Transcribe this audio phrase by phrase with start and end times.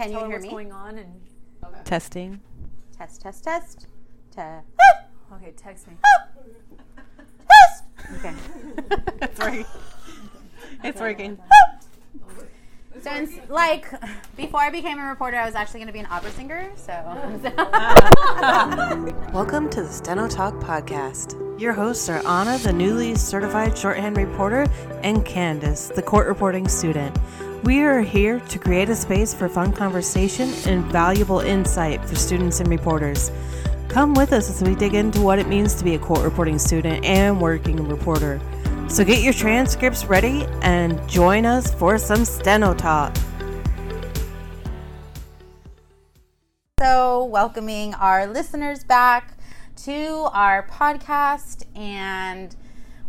[0.00, 0.50] Can you tell her hear what's me?
[0.50, 1.20] going on and
[1.84, 2.40] Testing.
[2.96, 3.86] Test, test, test.
[4.34, 4.66] Test.
[4.80, 5.34] Ah!
[5.34, 5.94] okay, text me.
[6.02, 6.26] Ah!
[7.68, 7.84] Test.
[8.16, 8.34] Okay.
[9.22, 9.66] It's working.
[10.82, 11.38] It's working.
[11.52, 11.80] Ah!
[13.02, 13.92] So, it's like
[14.36, 16.70] before I became a reporter, I was actually going to be an opera singer.
[16.76, 16.92] So,
[19.34, 21.60] Welcome to the Steno Talk podcast.
[21.60, 24.64] Your hosts are Anna, the newly certified shorthand reporter,
[25.02, 27.18] and Candace, the court reporting student.
[27.62, 32.60] We are here to create a space for fun conversation and valuable insight for students
[32.60, 33.30] and reporters.
[33.88, 36.58] Come with us as we dig into what it means to be a court reporting
[36.58, 38.40] student and working reporter.
[38.88, 43.14] So get your transcripts ready and join us for some Steno Talk.
[46.80, 49.36] so welcoming our listeners back
[49.76, 52.56] to our podcast, and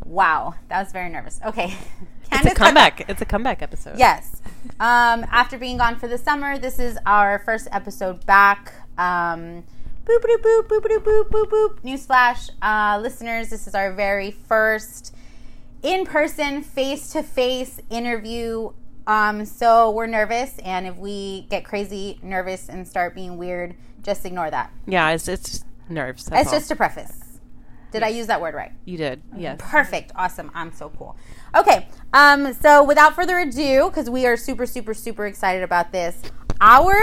[0.03, 1.39] wow, that was very nervous.
[1.45, 1.73] Okay,
[2.31, 3.05] It's a Candace- comeback.
[3.09, 3.97] It's a comeback episode.
[3.97, 4.41] Yes.
[4.79, 8.73] Um, after being gone for the summer, this is our first episode back.
[8.97, 9.63] Um,
[10.05, 11.81] boop boop boop boop boop boop boop boop.
[11.81, 15.13] Newsflash, uh, listeners, this is our very first
[15.83, 18.71] in-person, face-to-face interview.
[19.07, 24.23] Um, so we're nervous, and if we get crazy nervous and start being weird, just
[24.25, 24.71] ignore that.
[24.85, 26.29] Yeah, it's, it's nerves.
[26.31, 26.59] It's all.
[26.59, 27.39] just a preface.
[27.91, 28.71] Did I use that word right?
[28.85, 29.21] You did.
[29.35, 29.57] Yes.
[29.59, 30.13] Perfect.
[30.15, 30.49] Awesome.
[30.53, 31.17] I'm so cool.
[31.55, 31.87] Okay.
[32.13, 36.21] Um, so without further ado, because we are super, super, super excited about this,
[36.59, 36.93] our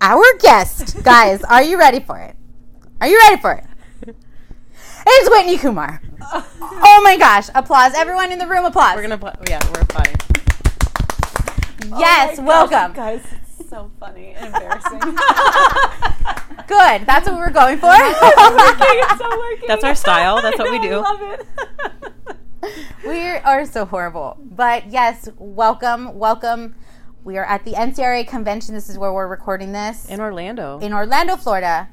[0.00, 2.34] our guest, guys, are you ready for it?
[3.00, 3.64] Are you ready for it?
[5.06, 6.02] It's Whitney Kumar.
[6.62, 7.48] Oh my gosh.
[7.54, 7.94] Applause.
[7.96, 8.94] Everyone in the room applause.
[8.96, 9.16] We're gonna.
[9.18, 10.14] pl- Yeah, we're fine.
[11.98, 12.92] yes, Oh my gosh, welcome.
[12.94, 13.22] guys.
[13.68, 14.98] So funny and embarrassing.
[16.66, 17.06] Good.
[17.06, 17.88] That's what we were going for.
[17.92, 19.68] it's so working.
[19.68, 20.40] That's our style.
[20.42, 20.96] That's I what we do.
[20.98, 21.46] I love it.
[23.10, 24.38] We are so horrible.
[24.40, 26.76] But yes, welcome, welcome.
[27.24, 28.74] We are at the NCRA convention.
[28.74, 30.78] This is where we're recording this In Orlando.
[30.78, 31.88] in Orlando, Florida.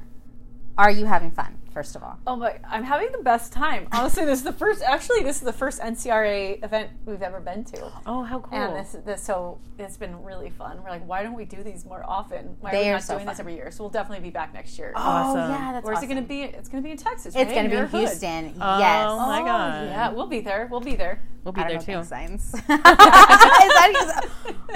[0.77, 1.56] Are you having fun?
[1.78, 2.56] First of all, Oh my!
[2.67, 3.88] I'm having the best time.
[3.91, 4.81] Honestly, this is the first.
[4.81, 8.57] Actually, this is the first NCRA event we've ever been to, oh, how cool.
[8.57, 10.81] and this, this so it's been really fun.
[10.84, 12.57] We're like, why don't we do these more often?
[12.62, 13.69] Why They are we are not so doing this every year?
[13.69, 14.91] So we'll definitely be back next year.
[14.96, 15.40] Awesome.
[15.40, 16.09] Oh yeah, that's Where's awesome.
[16.09, 16.41] it going to be?
[16.41, 17.35] It's going to be in Texas.
[17.35, 17.47] It's right?
[17.53, 18.44] going to be in Houston, hood.
[18.46, 18.62] Houston.
[18.63, 18.80] Oh,
[19.28, 19.85] my Oh, God.
[19.85, 20.68] Yeah, we'll be there.
[20.72, 21.22] We'll be there.
[21.44, 22.09] we'll be I there don't too.
[22.09, 22.53] Texans.
[22.56, 24.25] Is that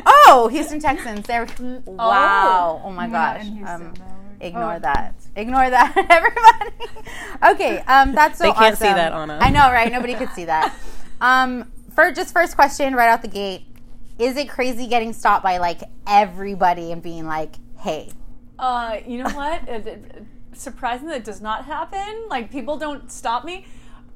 [0.05, 1.25] Oh, Houston Texans.
[1.25, 1.47] There.
[1.85, 2.79] Wow.
[2.85, 3.47] Oh my gosh.
[3.65, 3.93] Um,
[4.41, 4.79] ignore Oh.
[4.79, 5.15] that.
[5.35, 7.53] Ignore that, everybody.
[7.55, 7.79] okay.
[7.87, 9.39] Um, that's so They can't see that, Anna.
[9.41, 9.91] I know, right?
[9.91, 10.73] Nobody could see that.
[11.21, 13.67] Um, for just first question right out the gate,
[14.17, 18.09] is it crazy getting stopped by like everybody and being like, "Hey"?
[18.57, 19.61] Uh, you know what?
[19.69, 22.25] It, it, surprisingly, it does not happen.
[22.27, 23.65] Like people don't stop me.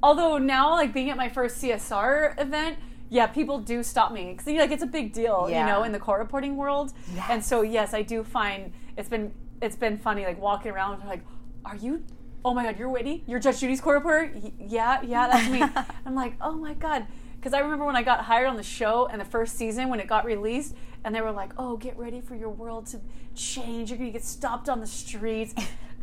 [0.02, 2.78] Although now, like being at my first CSR event,
[3.12, 5.60] yeah, people do stop me because like it's a big deal, Yeah.
[5.60, 6.92] you know, in the court reporting world.
[7.30, 9.32] And so, yes, I do find it's been
[9.62, 11.22] it's been funny, like walking around, like,
[11.64, 12.04] are you?
[12.44, 13.24] Oh my God, you're Whitney.
[13.28, 14.32] You're Judge Judy's court reporter.
[14.60, 15.64] Yeah, yeah, that's me.
[16.06, 17.08] I'm like, oh my God.
[17.36, 20.00] Because I remember when I got hired on the show and the first season when
[20.00, 23.00] it got released, and they were like, "Oh, get ready for your world to
[23.36, 23.92] change.
[23.92, 25.54] You're gonna get stopped on the streets."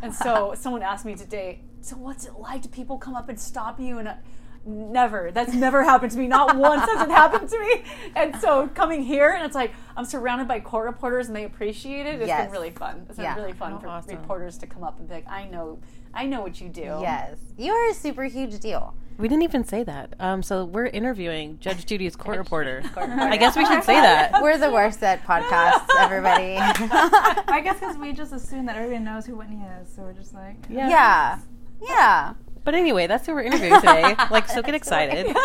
[0.01, 2.62] And so someone asked me today, "So what's it like?
[2.62, 4.09] Do people come up and stop you?" And
[4.65, 5.31] never.
[5.33, 6.27] That's never happened to me.
[6.27, 7.84] Not once has it happened to me.
[8.15, 12.06] And so coming here, and it's like I'm surrounded by court reporters, and they appreciate
[12.06, 12.21] it.
[12.21, 12.45] It's Yes.
[12.45, 13.06] been really fun.
[13.09, 13.34] It's Yeah.
[13.34, 14.17] been really fun Oh, for awesome.
[14.17, 15.78] reporters to come up and be like, "I know,
[16.15, 18.95] I know what you do." Yes, you are a super huge deal.
[19.19, 20.15] We didn't even say that.
[20.19, 22.81] Um, so we're interviewing Judge Judy's court reporter.
[22.84, 23.12] reporter.
[23.21, 24.33] I guess we should say that.
[24.43, 26.56] We're the worst at podcasts, everybody.
[26.56, 30.33] I guess because we just assume that everybody knows who Whitney is, so we're just
[30.34, 31.39] like, yeah,
[31.83, 32.33] yeah.
[32.65, 34.15] But anyway, that's who we're interviewing today.
[34.31, 35.34] Like, so get excited.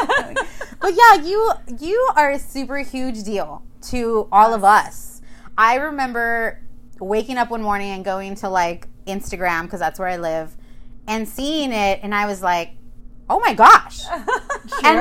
[0.80, 5.22] But yeah, you you are a super huge deal to all of us.
[5.58, 6.62] I remember
[7.00, 10.56] waking up one morning and going to like Instagram because that's where I live,
[11.08, 12.74] and seeing it, and I was like,
[13.28, 14.22] "Oh my gosh!" and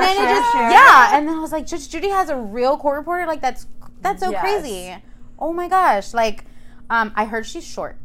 [0.01, 0.71] then it just share.
[0.71, 3.27] yeah, and then I was like, "Judge Judy has a real court reporter.
[3.27, 3.67] Like that's
[4.01, 4.41] that's so Yes.
[4.41, 4.95] crazy.
[5.37, 6.45] Oh my gosh!" Like,
[6.89, 7.97] um, I heard she's short.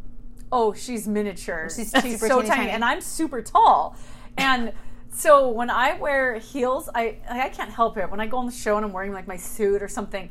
[0.53, 1.69] Oh, she's miniature.
[1.75, 2.71] She's super so tiny, tiny.
[2.71, 3.97] and I'm super tall.
[4.37, 4.73] And
[5.11, 8.11] so when I wear heels, I I can't help it.
[8.11, 10.31] When I go on the show and I'm wearing like my suit or something,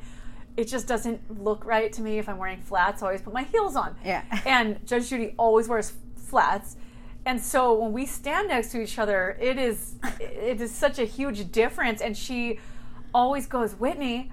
[0.58, 3.02] it just doesn't look right to me if I'm wearing flats.
[3.02, 3.96] I always put my heels on.
[4.06, 4.24] Yeah.
[4.46, 6.78] And Judge Judy always wears flats.
[7.26, 11.06] And so when we stand next to each other, it is it is such a
[11.06, 12.02] huge difference.
[12.02, 12.60] And she
[13.14, 14.32] always goes, Whitney,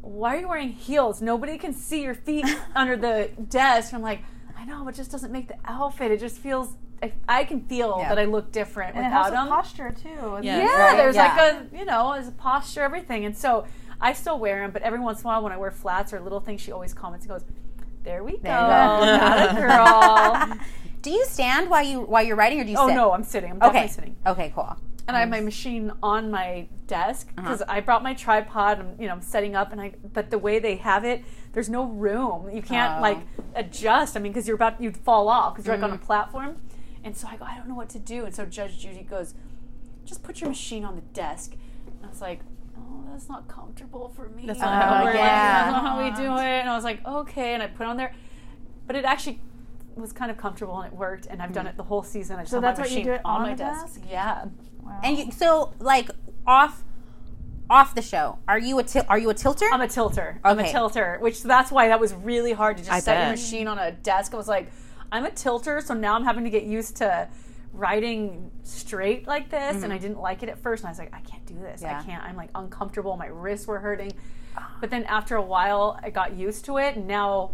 [0.00, 1.20] why are you wearing heels?
[1.20, 2.46] Nobody can see your feet
[2.76, 3.92] under the desk.
[3.92, 4.20] And I'm like,
[4.58, 6.10] I know, it just doesn't make the outfit.
[6.10, 6.74] It just feels.
[7.00, 8.08] I, I can feel Yeah.
[8.08, 9.44] that I look different and it without helps them.
[9.44, 10.38] with posture too.
[10.42, 10.58] Yeah.
[10.58, 11.36] Yeah, Right, there's yeah.
[11.36, 11.38] like
[11.72, 13.66] a you know, there's a posture, everything, and so
[14.00, 16.18] I still wear them, but every once in a while when I wear flats or
[16.20, 17.44] little things, she always comments and goes,
[18.02, 19.16] "There we go, There you go.
[19.16, 19.60] not a
[20.56, 20.58] girl."
[21.02, 22.94] Do you stand while you while you're writing, or do you oh sit?
[22.96, 23.52] no, I'm sitting.
[23.52, 23.92] I'm definitely Okay.
[23.92, 24.16] sitting.
[24.26, 24.52] Okay.
[24.54, 24.76] Cool.
[25.08, 27.42] And I have my machine on my desk uh-huh.
[27.42, 28.78] because I brought my tripod.
[28.78, 29.94] and you know, I'm setting up, and I.
[30.12, 32.50] But the way they have it, there's no room.
[32.54, 33.02] You can't Oh.
[33.02, 33.18] like
[33.54, 34.16] adjust.
[34.16, 36.04] I mean, because you're about you'd fall off because you're like on a mm-hmm.
[36.04, 36.56] platform.
[37.02, 38.26] And so I go, I don't know what to do.
[38.26, 39.34] And so Judge Judy goes,
[40.04, 41.54] just put your machine on the desk.
[41.86, 42.40] And I was like.
[42.80, 44.46] Oh, that's not comfortable for me.
[44.46, 45.24] That's not don't how know it where- works.
[45.24, 46.60] That's not how we do it.
[46.60, 47.52] And I was like, okay.
[47.54, 48.14] And I put it on there,
[48.86, 49.40] but it actually
[49.96, 51.26] was kind of comfortable and it worked.
[51.26, 51.72] And I've done mm-hmm.
[51.72, 52.36] it the whole season.
[52.36, 53.96] I just So that's what you do it on my desk.
[53.96, 54.02] desk?
[54.08, 54.44] Yeah.
[54.88, 55.00] Wow.
[55.04, 56.10] And you, so like
[56.46, 56.84] off
[57.70, 59.66] off the show, are you a til- are you a tilter?
[59.72, 60.40] I'm a tilter.
[60.44, 63.30] I'm a tilter, which that's why that was really hard to just I set your
[63.30, 64.32] machine on a desk.
[64.34, 64.70] I was like,
[65.12, 67.28] I'm a tilter, so now I'm having to get used to
[67.72, 69.92] writing straight like this, and mm-hmm.
[69.92, 70.82] I didn't like it at first.
[70.82, 71.82] And I was like, I can't do this.
[71.82, 72.00] Yeah.
[72.00, 72.22] I can't.
[72.24, 73.16] I'm like uncomfortable.
[73.16, 74.12] My wrists were hurting.
[74.56, 74.76] Ah.
[74.80, 77.52] But then after a while, I got used to it, and now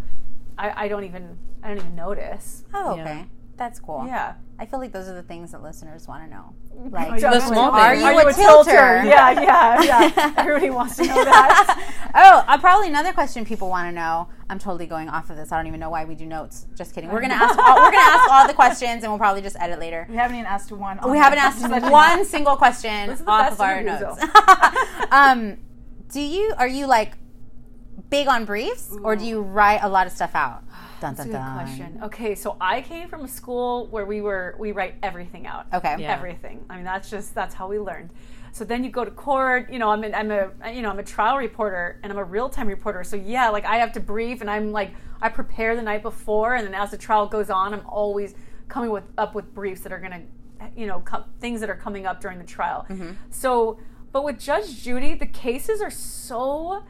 [0.57, 2.65] I, I don't even I don't even notice.
[2.75, 3.03] oh, Yeah.
[3.03, 3.27] okay.
[3.57, 4.05] That's cool.
[4.07, 4.35] Yeah.
[4.59, 6.55] I feel like those are the things that listeners want to know.
[6.91, 7.49] Like, The Definitely.
[7.49, 8.71] small are you Are you a a tilter?
[8.71, 9.03] tilter?
[9.07, 10.33] Yeah, yeah, yeah.
[10.37, 12.11] Everybody wants to know that.
[12.15, 14.29] oh, uh, probably another question people want to know.
[14.51, 15.51] I'm totally going off of this.
[15.53, 16.67] I don't even know why we do notes.
[16.75, 17.11] Just kidding.
[17.11, 17.59] We're gonna ask.
[17.59, 20.07] All, we're gonna ask all the questions, and we'll probably just edit later.
[20.11, 20.99] we haven't even asked one.
[21.11, 24.23] We haven't asked one single question This is the off of our notes.
[25.11, 25.57] um,
[26.13, 27.15] do you are you like
[28.11, 30.63] big on briefs, or do you write a lot of stuff out?
[31.05, 31.65] Dun, That's dun, a good dun.
[31.67, 32.01] question.
[32.05, 35.67] Okay, so I came from a school where we were we write everything out.
[35.75, 35.97] Okay.
[35.99, 36.15] Yeah.
[36.17, 36.65] Everything.
[36.71, 38.09] I mean, that's just that's how we learned.
[38.53, 39.71] So then you go to court.
[39.71, 42.25] You know, I'm a, I'm a you know I'm a trial reporter and I'm a
[42.25, 43.05] real time reporter.
[43.05, 46.55] So yeah, like I have to brief and I'm like I prepare the night before
[46.55, 48.35] and then as the trial goes on, I'm always
[48.69, 50.23] coming with up with briefs that are gonna
[50.75, 52.87] you know co- things that are coming up during the trial.
[52.89, 53.11] Mm-hmm.
[53.29, 53.79] So,
[54.11, 56.83] but with Judge Judy, the cases are so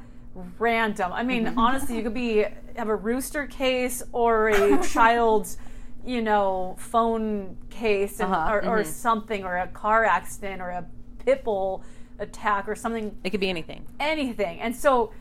[0.58, 1.12] random.
[1.12, 1.58] I mean, mm-hmm.
[1.58, 2.44] honestly, you could be
[2.76, 5.58] have a rooster case or a child's,
[6.04, 8.54] you know, phone case and, Uh-huh.
[8.54, 8.90] or, or mm-hmm.
[8.90, 10.86] something, or a car accident, or a
[11.24, 11.84] pit bull
[12.18, 13.86] attack, or something, It could be anything.
[14.00, 14.60] anything.
[14.60, 15.12] And so,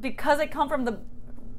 [0.00, 1.00] because I come from the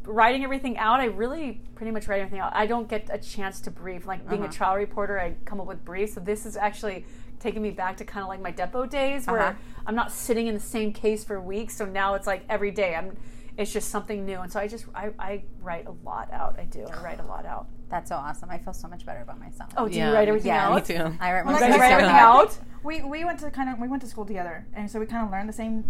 [0.06, 2.54] writing everything out, I really pretty much write everything out.
[2.54, 4.06] I don't get a chance to brief.
[4.06, 4.54] Like being a uh-huh.
[4.54, 6.14] trial reporter, I come up with briefs.
[6.14, 7.06] So this is actually
[7.44, 9.54] taking me back to kind of like my depot days where Uh-huh.
[9.86, 11.76] I'm not sitting in the same case for weeks.
[11.76, 13.16] So now it's like every day I'm
[13.56, 14.40] it's just something new.
[14.40, 16.58] And so I just I, I write a lot out.
[16.58, 16.86] I do.
[16.86, 17.68] I write a lot out.
[17.90, 18.50] That's so awesome.
[18.50, 19.70] I feel so much better about myself.
[19.78, 20.76] Oh, do Yeah, you write everything yeah, out?
[20.90, 21.16] Me too.
[21.20, 22.58] I write my Well, guys like, write everything out?
[22.84, 25.24] We we went to kind of we went to school together, and so we kind
[25.26, 25.84] of learned the same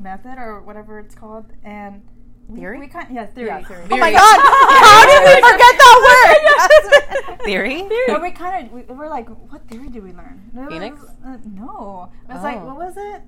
[0.00, 2.02] method or whatever it's called, and
[2.48, 2.78] we, Theory?
[2.78, 3.48] We kind yeah theory.
[3.48, 3.84] Yeah, theory.
[3.90, 4.38] Oh my god!
[4.86, 7.02] How did we forget that word?
[7.44, 7.88] Theory?
[8.06, 10.50] But we kind of we, we're like, what theory did we learn?
[10.54, 11.00] Was- Phoenix?
[11.24, 12.64] uh, no, I was like Oh.
[12.66, 13.22] what was it?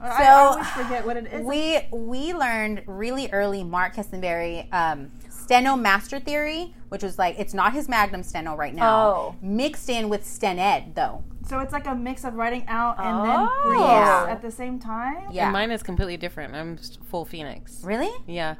[0.00, 1.44] I, So, I always forget what it is.
[1.44, 7.52] we we learned really early Mark Kislingbury um, steno master theory, which was like it's
[7.54, 9.36] not his Magnum steno right now, Oh.
[9.42, 11.24] mixed in with stened though.
[11.48, 13.24] so it's like a mix of writing out and Oh.
[13.24, 14.26] then briefs Yeah.
[14.28, 15.30] at the same time.
[15.32, 16.54] Yeah, And mine is completely different.
[16.54, 17.82] I'm s- full Phoenix.
[17.82, 18.10] really?
[18.26, 18.54] Yeah.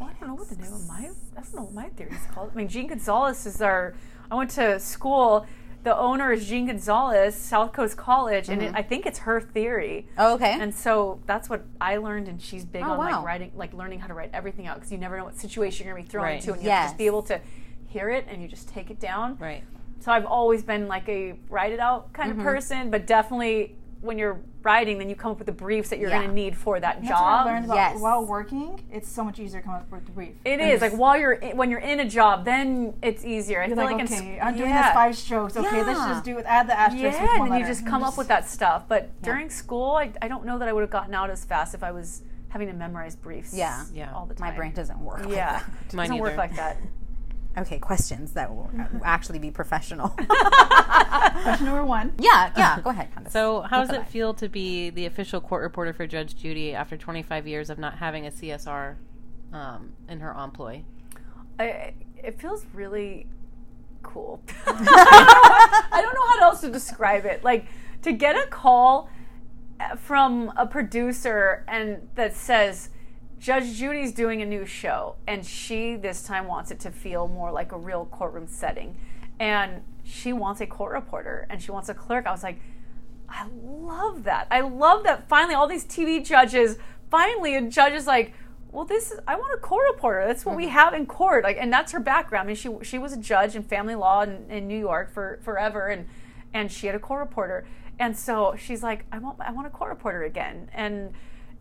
[0.00, 2.26] I don't know what the name of my I don't know what my theory is
[2.32, 2.50] called.
[2.52, 3.94] I mean, Jean Gonzalez is our.
[4.30, 5.46] I went to school.
[5.82, 10.06] The owner is Jean Gonzalez, South Coast College, and it, I think it's her theory.
[10.18, 10.52] Oh, okay.
[10.60, 13.04] And so that's what I learned, and she's big Oh, on wow.
[13.16, 15.86] like writing, like learning how to write everything out because you never know what situation
[15.86, 16.34] you're gonna be thrown Right.
[16.36, 17.40] into, and you have to just be able to
[17.86, 19.38] hear it and you just take it down.
[19.38, 19.64] Right.
[20.00, 22.40] So I've always been like a write it out kind Mm-hmm.
[22.40, 25.98] of person, but definitely when you're writing, then you come up with the briefs that
[25.98, 26.22] you're Yeah.
[26.22, 27.08] gonna need for that job.
[27.08, 27.46] That's what I job.
[27.46, 28.00] learned about Yes.
[28.00, 28.80] while working.
[28.90, 30.34] It's so much easier to come up with the brief.
[30.44, 33.60] It is like while you're in, when you're in a job, then it's easier.
[33.62, 34.88] I You're feel like, like, okay, in, I'm doing yeah.
[34.88, 35.56] this five strokes.
[35.56, 36.46] Okay, let's just do it.
[36.46, 38.84] Add the asterisk Yeah, with and one then you just come up with that stuff.
[38.88, 41.74] But during school, I, I don't know that I would have gotten out as fast
[41.74, 43.54] if I was having to memorize briefs.
[43.54, 43.84] Yeah.
[43.92, 44.12] Yeah.
[44.14, 44.48] all the time.
[44.50, 45.20] My brain doesn't work.
[45.26, 45.94] like Yeah, that.
[45.94, 46.78] Mine doesn't work like that.
[47.58, 48.70] Okay, questions that will
[49.04, 50.08] actually be professional.
[51.42, 52.12] Question number one.
[52.18, 52.80] yeah, yeah.
[52.80, 53.12] Go ahead.
[53.12, 53.32] Candace.
[53.32, 56.96] So, how does it feel to be the official court reporter for Judge Judy after
[56.96, 58.96] 25 years of not having a CSR
[59.52, 60.84] um, in her employ?
[61.58, 63.26] I, it feels really
[64.02, 64.42] cool.
[64.66, 67.42] I don't know how else to describe it.
[67.42, 67.66] Like
[68.02, 69.10] to get a call
[69.78, 72.90] uh, from a producer and that says
[73.40, 77.50] Judge Judy's doing a new show and she this time wants it to feel more
[77.50, 78.96] like a real courtroom setting
[79.38, 82.26] and she wants a court reporter and she wants a clerk.
[82.26, 82.60] I was like
[83.28, 84.46] I love that.
[84.50, 86.76] I love that finally all these TV judges
[87.10, 88.32] finally a judge is like,
[88.72, 90.26] well, this is I want a court reporter.
[90.26, 90.72] That's what we mm-hmm.
[90.72, 91.42] have in court.
[91.42, 92.44] Like, and that's her background.
[92.44, 95.40] I mean, she she was a judge in family law in, in New York for
[95.42, 96.06] forever, and
[96.54, 97.66] and she had a court reporter.
[97.98, 100.70] And so she's like, I want I want a court reporter again.
[100.72, 101.12] And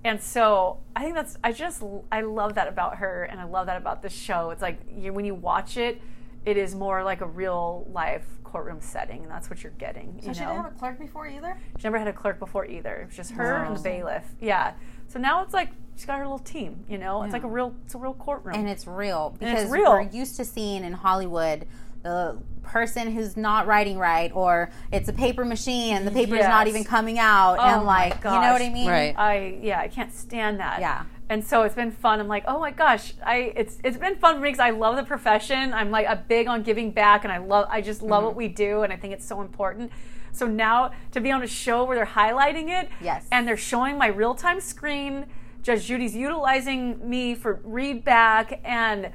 [0.04, 3.66] and so I think that's I just I love that about her, and I love
[3.68, 4.50] that about the show.
[4.52, 6.02] It's like you, when you watch it,
[6.46, 10.20] it is more like a real life courtroom setting, and that's what you're getting.
[10.22, 11.58] So you she know, didn't have a clerk before either.
[11.78, 12.96] she never had a clerk before either.
[13.02, 14.26] It was just her and the bailiff.
[14.40, 14.74] Yeah.
[15.08, 16.86] So now it's like she's got her little team.
[16.88, 18.56] You know, it's like a real it's a real courtroom.
[18.56, 19.92] and it's real And it's because real.
[19.92, 21.68] we're used to seeing in Hollywood
[22.04, 26.68] the person who's not writing right or it's a paper machine and the paper's not
[26.68, 26.76] Yes.
[26.76, 28.88] even coming out Oh and my like you know what I mean?
[28.88, 29.16] Right.
[29.18, 30.80] I yeah, I can't stand that.
[30.80, 31.04] Yeah.
[31.32, 32.20] And so it's been fun.
[32.20, 34.96] I'm like, oh my gosh, I it's it's been fun for me because I love
[34.98, 35.74] the profession.
[35.74, 38.26] I'm like a big on giving back, and I love I just love Mm-hmm.
[38.28, 39.92] what we do, and I think it's so important.
[40.32, 43.28] So now to be on a show where they're highlighting it, Yes.
[43.32, 45.26] and they're showing my real time screen.
[45.62, 49.12] Judge Judy's utilizing me for read back, and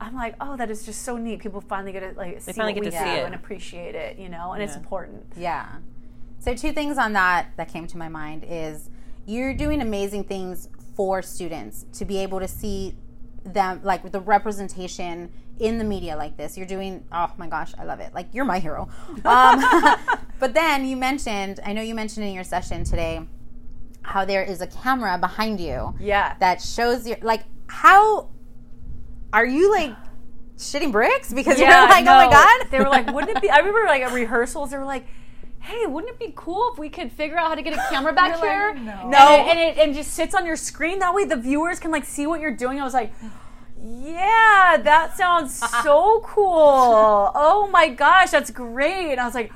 [0.00, 1.40] I'm like, oh, that is just so neat.
[1.40, 3.24] People finally get to like see finally what get we to see do it.
[3.24, 5.24] and appreciate it, you know, and it's important.
[5.36, 5.66] Yeah.
[6.38, 8.90] So two things on that that came to my mind is
[9.26, 12.96] you're doing amazing things for students to be able to see
[13.44, 16.56] them like the representation in the media like this.
[16.56, 18.14] You're doing oh my gosh, I love it.
[18.14, 18.88] Like you're my hero.
[19.24, 19.64] Um,
[20.38, 23.22] but then you mentioned, I know you mentioned in your session today
[24.02, 26.36] how there is a camera behind you Yeah.
[26.38, 28.30] that shows your like how
[29.32, 29.94] are you like
[30.56, 33.50] shitting bricks because you're like oh my god They were like, wouldn't it be?
[33.50, 35.06] I remember like at rehearsals, they were like,
[35.60, 38.12] "Hey, wouldn't it be cool if we could figure out how to get a camera
[38.12, 38.74] back like, here?
[38.74, 38.92] no.
[38.92, 39.34] And No.
[39.34, 40.98] it, and it and just sits on your screen.
[40.98, 43.12] That way, the viewers can like see what you're doing." I was like.
[43.80, 47.30] Yeah, that sounds so cool.
[47.32, 49.12] Oh my gosh, that's great.
[49.12, 49.52] And I was like,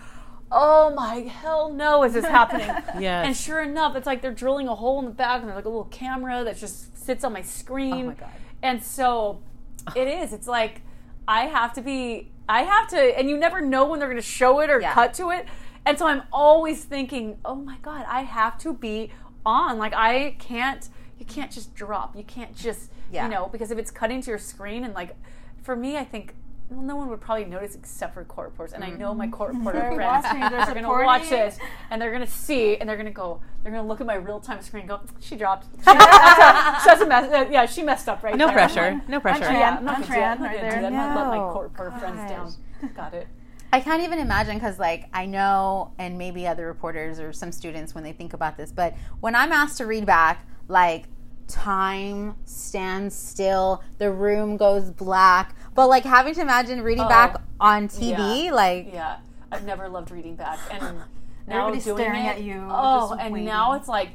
[0.52, 2.68] oh my hell no, is this happening?
[3.00, 3.26] Yes.
[3.26, 5.64] And sure enough, it's like they're drilling a hole in the back and there's like
[5.64, 7.92] a little camera that just sits on my screen.
[7.94, 8.30] Oh my God.
[8.62, 9.40] And so
[9.96, 10.32] it is.
[10.32, 10.82] It's like
[11.26, 14.60] I have to be I have to and you never know when they're gonna show
[14.60, 14.92] it or Yeah.
[14.94, 15.46] cut to it.
[15.84, 19.10] And so I'm always thinking, oh my God, I have to be
[19.44, 19.78] on.
[19.78, 22.16] Like I can't you can't just drop.
[22.16, 23.24] You can't just Yeah.
[23.24, 25.14] you know, because if it's cutting to your screen and like
[25.62, 26.34] for me I think
[26.72, 29.54] well, no one would probably notice except for court reporters, and I know my court
[29.54, 31.58] reporter They're friends watching, they're are going to watch this,
[31.90, 34.06] and they're going to see, and they're going to go, they're going to look at
[34.06, 37.48] my real time screen, and go, she dropped, she, that's a, that's a mess, uh,
[37.50, 38.54] yeah, she messed up right No there.
[38.54, 39.02] pressure.
[39.08, 39.44] No pressure.
[39.44, 39.52] Tran.
[39.52, 40.38] Yeah, I'm not I'm going to do that.
[40.38, 40.82] I'm Tran not right going to do there.
[40.82, 40.86] that.
[40.86, 42.54] I'm not let my court reporter friends down.
[42.94, 43.28] Got it.
[43.74, 47.94] I can't even imagine because, like, I know, and maybe other reporters or some students
[47.94, 51.04] when they think about this, but when I'm asked to read back, like,
[51.52, 57.36] time stands still, the room goes black, but like having to imagine reading Oh, back
[57.60, 58.54] on TV, yeah.
[58.54, 59.16] like, Yeah,
[59.50, 61.02] I've never loved reading back, and
[61.46, 63.46] now Everybody's staring it, at you, Oh, and waiting.
[63.46, 64.10] now it's like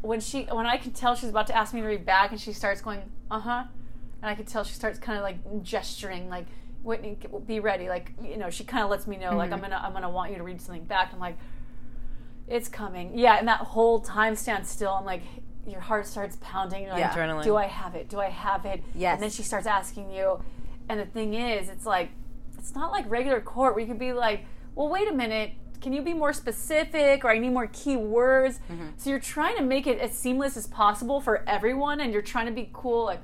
[0.00, 2.40] when she when I can tell she's about to ask me to read back, and
[2.40, 3.64] she starts going, uh huh,
[4.22, 6.46] and I can tell she starts kind of like gesturing, like
[6.82, 9.60] Whitney, be ready, like you know, she kind of lets me know, like I'm Mm-hmm.
[9.60, 11.10] gonna I'm gonna want you to read something back.
[11.12, 11.36] I'm like,
[12.48, 14.92] it's coming, yeah, and that whole time stands still.
[14.92, 15.22] I'm like.
[15.66, 16.82] Your heart starts pounding.
[16.82, 17.14] You're like, Yeah.
[17.14, 17.44] Adrenaline.
[17.44, 18.08] do I have it?
[18.08, 18.82] Do I have it?
[18.94, 19.14] Yes.
[19.14, 20.42] And then she starts asking you,
[20.88, 22.10] and the thing is, it's like
[22.58, 25.92] it's not like regular court where you could be like, well, wait a minute, can
[25.92, 28.60] you be more specific or I need more key words?
[28.70, 28.88] Mm-hmm.
[28.96, 32.46] So you're trying to make it as seamless as possible for everyone and you're trying
[32.46, 33.20] to be cool, like,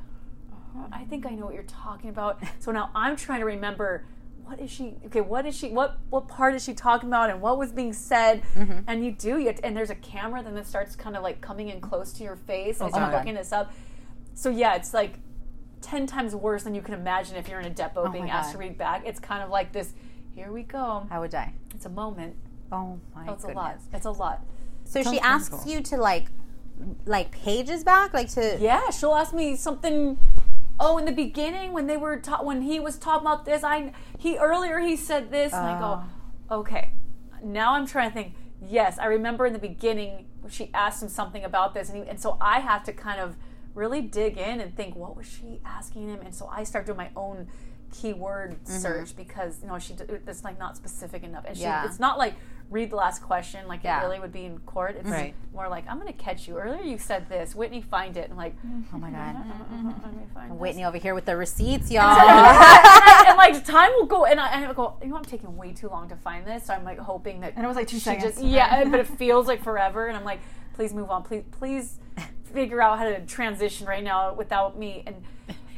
[0.77, 2.43] "Uh, I think I know what you're talking about.
[2.61, 4.05] So now I'm trying to remember
[4.49, 7.41] what is she okay what is she what what part is she talking about and
[7.41, 8.81] what was being said Mm-hmm.
[8.87, 11.69] and you do you and there's a camera then that starts kind of like coming
[11.69, 13.73] in close to your face as my you're looking this up
[14.35, 15.15] so yeah it's like
[15.83, 18.33] 10 times worse than you can imagine if you're in a depot being Oh my
[18.33, 19.03] asked to read back.
[19.07, 19.93] It's kind of like this
[20.35, 21.07] here we go.
[21.11, 21.53] I would die.
[21.75, 22.35] It's a moment.
[22.73, 23.55] Oh my Oh, it's goodness.
[23.55, 23.79] a lot.
[23.93, 24.45] It's a lot.
[24.85, 25.71] So she asks painful.
[25.73, 26.27] you to like,
[27.07, 28.57] like pages back, like to.
[28.61, 30.17] Yeah, she'll ask me something.
[30.81, 33.93] Oh, in the beginning when they were ta- when he was talking about this, I
[34.19, 36.03] he earlier he said this, and I go,
[36.51, 36.59] ah.
[36.59, 36.91] okay.
[37.43, 38.35] Now I'm trying to think.
[38.61, 42.21] Yes, I remember in the beginning she asked him something about this, and, he, and
[42.21, 43.37] so I have to kind of
[43.75, 46.21] really dig in and think, what was she asking him?
[46.25, 47.49] And so I start doing my own
[47.93, 48.73] keyword mm-hmm.
[48.73, 49.95] search because you know she
[50.27, 51.87] it's like not specific enough, and she Yeah.
[51.87, 52.35] it's not like
[52.71, 54.01] read the last question like Yeah.
[54.01, 54.97] it really would be in court.
[54.97, 55.35] It's Right.
[55.55, 56.59] more like I'm going to catch you.
[56.59, 58.55] Earlier you said this, Whitney, find it, and like.
[58.93, 59.37] Oh my god.
[60.35, 60.59] Find this.
[60.59, 62.03] Whitney over here with the receipts, y'all.
[62.19, 65.73] and like time will go, and I, and I go, you know, I'm taking way
[65.73, 66.67] too long to find this.
[66.67, 68.35] So I'm like hoping that And it was like two seconds.
[68.35, 70.41] just yeah, but it feels like forever, and I'm like,
[70.75, 71.99] please move on, please, please
[72.53, 75.03] figure out how to transition right now without me.
[75.07, 75.17] And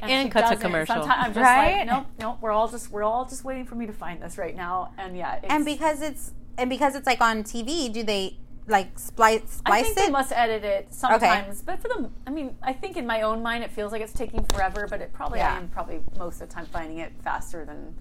[0.03, 0.61] And she cut to doesn't.
[0.61, 0.95] commercial.
[0.97, 1.77] Sometimes I'm just Right?
[1.79, 2.39] like, nope, nope.
[2.41, 5.17] We're all just we're all just waiting for me to find this right now, and
[5.17, 8.37] yeah, and because it's and because it's like on TV, do they
[8.69, 10.01] like splice splice I think it?
[10.07, 11.63] they must edit it sometimes, okay.
[11.67, 14.13] but for them, I mean, I think in my own mind it feels like it's
[14.13, 15.55] taking forever, but it probably Yeah.
[15.55, 17.95] I am probably most of the time finding it faster than,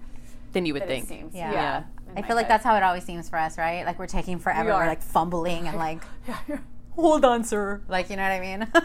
[0.52, 1.04] Than you would than think.
[1.04, 1.34] it seems.
[1.34, 1.52] Yeah.
[1.52, 2.50] Yeah, in I feel like head.
[2.52, 3.84] that's how it always seems for us, right?
[3.84, 6.58] Like we're taking forever, We we're like fumbling and like Yeah,
[6.94, 7.82] hold on, sir.
[7.88, 8.68] Like, you know what I mean?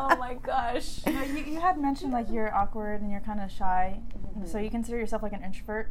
[0.00, 1.00] Oh my gosh.
[1.06, 4.00] No, you, you had mentioned like you're awkward and you're kind of shy.
[4.16, 4.46] Mm-hmm.
[4.46, 5.90] So you consider yourself like an introvert?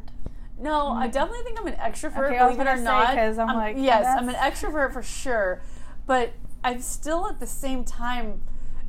[0.60, 2.26] No, I definitely think I'm an extrovert.
[2.30, 5.60] Okay, believe it or not, 'cause I'm like, yes, that's- I'm an extrovert for sure.
[6.06, 6.32] But
[6.64, 8.42] I'm still at the same time.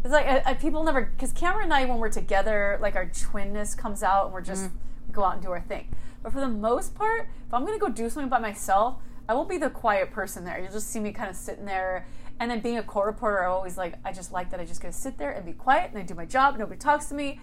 [0.03, 3.05] It's like I, I, people never because Cameron and I, when we're together, like our
[3.07, 4.71] twinness comes out, and we're just Mm.
[5.07, 5.93] we go out and do our thing.
[6.23, 8.95] But for the most part, if I'm gonna go do something by myself,
[9.27, 10.57] I won't be the quiet person there.
[10.59, 12.07] You'll just see me kind of sitting there.
[12.39, 14.81] And then being a court reporter, I always like I just like that I just
[14.81, 16.57] get to sit there and be quiet and I do my job.
[16.57, 17.39] Nobody talks to me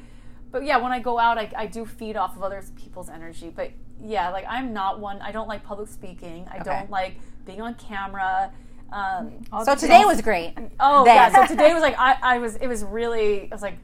[0.57, 3.53] but yeah, when I go out, I, I do feed off of other people's energy.
[3.55, 3.73] But
[4.03, 5.21] yeah, like I'm not one.
[5.21, 6.49] I don't like public speaking.
[6.51, 6.65] I Okay.
[6.65, 8.51] don't like being on camera.
[8.91, 9.33] Um,
[9.67, 10.55] so today was great.
[10.81, 11.15] oh Then.
[11.17, 12.57] yeah, so today was like I, I was.
[12.57, 13.43] It was really.
[13.53, 13.77] I was like,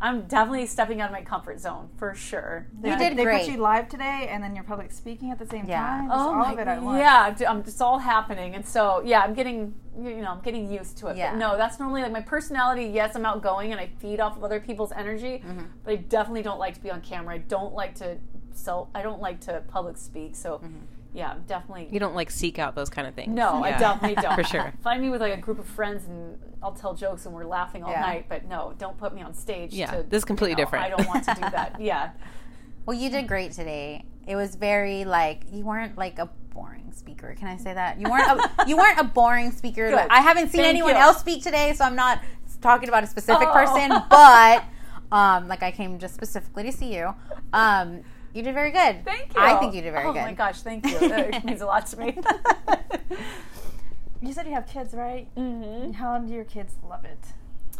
[0.00, 2.66] I'm definitely stepping out of my comfort zone for sure.
[2.82, 3.46] You Yeah, did they great.
[3.46, 5.80] put you live today, and then you're public speaking at the same Yeah.
[5.80, 6.08] time.
[6.08, 6.98] Just Oh all my, of it at once.
[6.98, 10.70] yeah, d- um, it's all happening, and so yeah, I'm getting you know I'm getting
[10.70, 11.16] used to it.
[11.16, 11.30] Yeah.
[11.32, 12.84] But no, that's normally like my personality.
[12.84, 15.64] Yes, I'm outgoing and I feed off of other people's energy, Mm-hmm.
[15.84, 17.34] but I definitely don't like to be on camera.
[17.34, 18.18] I don't like to
[18.52, 20.36] so I don't like to public speak.
[20.36, 20.76] So Mm-hmm.
[21.16, 23.34] Yeah, I'm definitely You don't like seek out those kind of things.
[23.34, 24.72] no, I definitely don't For sure.
[24.82, 27.82] Find me with like a group of friends and I'll tell jokes and we're laughing
[27.82, 28.00] all Yeah.
[28.02, 28.26] night.
[28.28, 29.72] But no, don't put me on stage.
[29.72, 30.84] Yeah, to, this is completely you know, different.
[30.84, 31.76] I don't want to do that.
[31.80, 32.10] Yeah.
[32.84, 34.04] Well, you did great today.
[34.26, 37.34] It was very like you weren't like a boring speaker.
[37.38, 37.98] Can I say that?
[38.00, 39.88] You weren't a, you weren't a boring speaker.
[39.90, 40.06] Good.
[40.10, 41.00] I haven't seen Thank anyone you.
[41.00, 42.20] else speak today, so I'm not
[42.60, 43.52] talking about a specific Oh.
[43.52, 44.64] person, but
[45.12, 47.14] um like I came just specifically to see you.
[47.52, 48.02] Um
[48.36, 49.04] you did very good.
[49.04, 49.40] Thank you.
[49.40, 50.20] I think you did very oh good.
[50.20, 50.98] Oh my gosh, thank you.
[51.08, 52.18] That means a lot to me.
[54.22, 55.28] You said you have kids, right?
[55.36, 57.18] hmm How do your kids love it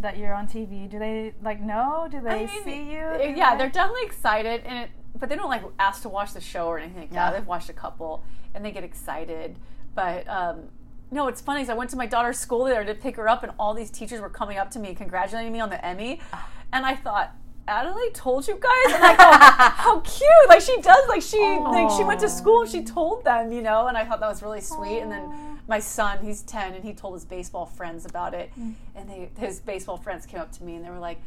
[0.01, 0.89] that you're on TV?
[0.89, 2.07] Do they like know?
[2.11, 2.99] Do they I mean, see you?
[3.01, 6.09] uh, Do Yeah, they- they're definitely excited, and it, but they don't like ask to
[6.11, 7.33] watch the show or anything like that.
[7.33, 7.39] Yeah.
[7.39, 8.23] They've watched a couple,
[8.55, 9.59] and they get excited.
[9.95, 10.65] But um,
[11.11, 11.61] no, it's funny.
[11.63, 13.91] 'cause I went to my daughter's school there to pick her up, and all these
[13.91, 16.49] teachers were coming up to me, congratulating me on the Emmy, Ah.
[16.73, 17.35] and I thought.
[17.69, 20.49] Adelaide told you guys, and I go, how cute!
[20.49, 23.63] Like she does, like she, like she went to school and she told them, you
[23.63, 23.87] know.
[23.89, 25.01] And I thought that was really sweet.
[25.01, 28.75] And then my son, he's ten, and he told his baseball friends about it, mm.
[28.95, 31.19] and they, his baseball friends came up to me and they were like,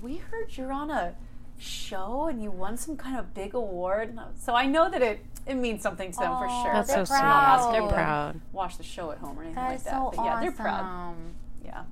[0.00, 1.14] "We heard you're on a
[1.58, 5.02] show and you won some kind of big award." And I, so I know that
[5.02, 6.72] it it means something to them for sure.
[6.72, 7.18] That's They're sweet.
[7.18, 7.72] proud.
[7.72, 8.40] They're They're proud.
[8.52, 9.92] Watch the show at home or anything That like is that.
[9.92, 10.42] so but yeah, awesome.
[10.42, 11.16] they're proud.
[11.64, 11.82] Yeah.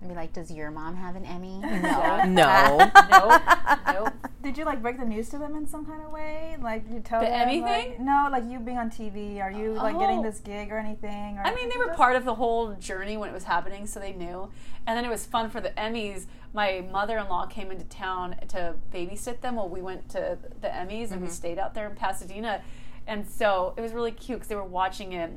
[0.00, 1.60] I'd be like, does your mom have an Emmy?
[1.64, 2.24] Yeah.
[2.28, 2.78] No.
[3.10, 3.84] nope.
[3.86, 4.12] Nope.
[4.42, 6.56] Did you like break the news to them in some kind of way?
[6.60, 9.42] Like you tell The them Emmy like- No, like you being on TV.
[9.42, 10.22] Are you like getting Oh.
[10.22, 11.38] this gig or anything?
[11.38, 13.98] Or I mean, they were part of the whole journey when it was happening, so
[13.98, 14.48] they knew.
[14.86, 16.26] And then it was fun for the Emmys.
[16.54, 21.20] My mother-in-law came into town to babysit them while we went to the Emmys, and
[21.20, 21.34] we mm-hmm.
[21.34, 22.62] stayed out there in Pasadena.
[23.06, 25.30] And so it was really cute because they were watching it.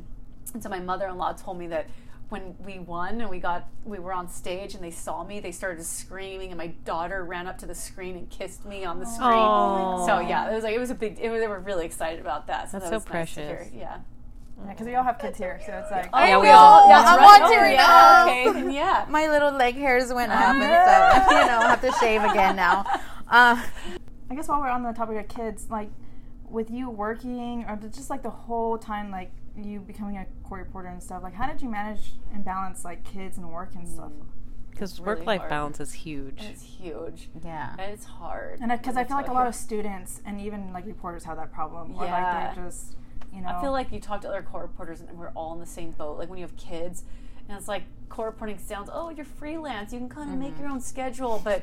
[0.54, 1.88] And so my mother-in-law told me that
[2.32, 5.52] when we won and we got we were on stage and they saw me, they
[5.52, 9.06] started screaming, and my daughter ran up to the screen and kissed me on the
[9.06, 9.28] screen.
[9.30, 10.06] Aw.
[10.06, 11.20] So yeah, it was like it was a big.
[11.20, 12.72] It they were really excited about that.
[12.72, 13.72] So That's that so was nice to precious.
[13.74, 13.80] hear.
[13.82, 13.98] Yeah.
[14.70, 17.18] because we all have kids here, so it's like oh, Yeah, we all- that's I
[17.18, 17.24] right.
[17.24, 18.62] want Oh, yeah, know.
[18.62, 19.06] Okay, yeah.
[19.10, 20.62] My little leg hairs went up and
[21.28, 22.86] so You know, I have to shave again now.
[23.30, 23.62] Uh,
[24.30, 25.90] I guess while we're on the topic of kids, like
[26.50, 30.88] with you working or just like the whole time, like you becoming a court reporter
[30.90, 34.12] and stuff, like how did you manage and balance like kids and work and stuff?
[34.72, 35.50] Because really work life hard.
[35.50, 36.42] balance is huge.
[36.42, 37.30] It's huge.
[37.44, 37.76] yeah.
[37.78, 38.60] And it's hard.
[38.62, 41.38] And because I Let feel like a lot of students and even like reporters have
[41.38, 42.14] that problem, or Yeah.
[42.46, 42.96] like they're just
[43.34, 43.50] you know.
[43.50, 45.92] I feel like you talk to other court reporters and we're all in the same
[45.92, 46.18] boat.
[46.18, 47.04] Like when you have kids,
[47.48, 50.62] and it's like court reporting sounds, oh, you're freelance, you can kind of make Mm-hmm.
[50.64, 51.62] your own schedule, but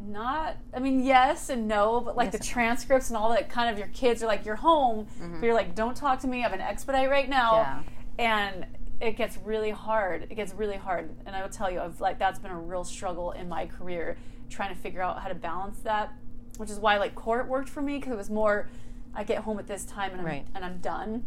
[0.00, 0.56] not.
[0.74, 3.88] I mean, yes and no, but like the transcripts and all that kind of your
[3.88, 6.38] kids are like, you're home, but you're like, don't talk to me.
[6.40, 7.88] I have an expedite right now, Mm-hmm.
[8.18, 8.46] Yeah.
[8.52, 8.66] and
[9.00, 10.26] it gets really hard.
[10.30, 12.84] It gets really hard, and I will tell you, I've like that's been a real
[12.84, 14.16] struggle in my career
[14.50, 16.12] trying to figure out how to balance that,
[16.58, 18.68] which is why like court worked for me because it was more.
[19.14, 20.46] I get home at this time and I'm, Right.
[20.54, 21.24] and I'm done.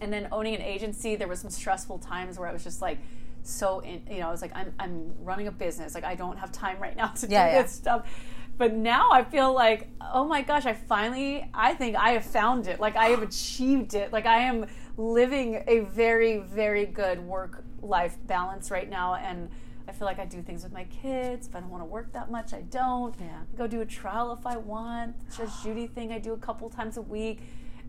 [0.00, 2.98] And then owning an agency, there was some stressful times where I was just like
[3.44, 6.36] so in, you know, I was like I'm I'm running a business, like I don't
[6.38, 7.62] have time right now to Yeah, do yeah.
[7.62, 8.08] this stuff.
[8.56, 12.66] But now I feel like, oh my gosh, I finally I think I have found
[12.66, 12.80] it.
[12.80, 14.12] Like I have achieved it.
[14.12, 19.50] Like I am living a very very good work life balance right now and
[19.86, 21.46] I feel like I do things with my kids.
[21.46, 23.14] If I don't want to work that much, I don't.
[23.20, 23.40] Yeah.
[23.52, 25.14] I go do a trial if I want.
[25.36, 27.40] Judge Judy thing I do a couple times a week.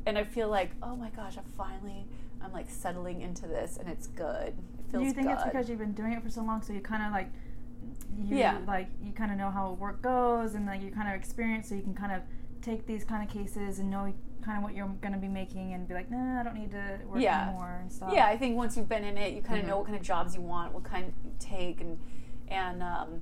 [0.06, 2.06] And I feel like, oh my gosh, I finally
[2.44, 4.54] I'm like settling into this and it's good.
[4.92, 5.34] Feels Do you think good.
[5.36, 7.30] it's because you've been doing it for so long, so you kind of like,
[8.18, 8.60] you, Yeah.
[8.68, 11.76] like you kind of know how work goes, and like you kind of experience, so
[11.76, 12.22] you can kind of
[12.62, 15.74] take these kind of cases and know kind of what you're going to be making
[15.74, 17.48] and be like, nah, I don't need to work Yeah.
[17.48, 18.12] anymore and stuff.
[18.14, 20.04] Yeah, I think once you've been in it, you kind of know what kind of
[20.04, 21.98] jobs you want, what kind you take, and
[22.48, 23.22] and um,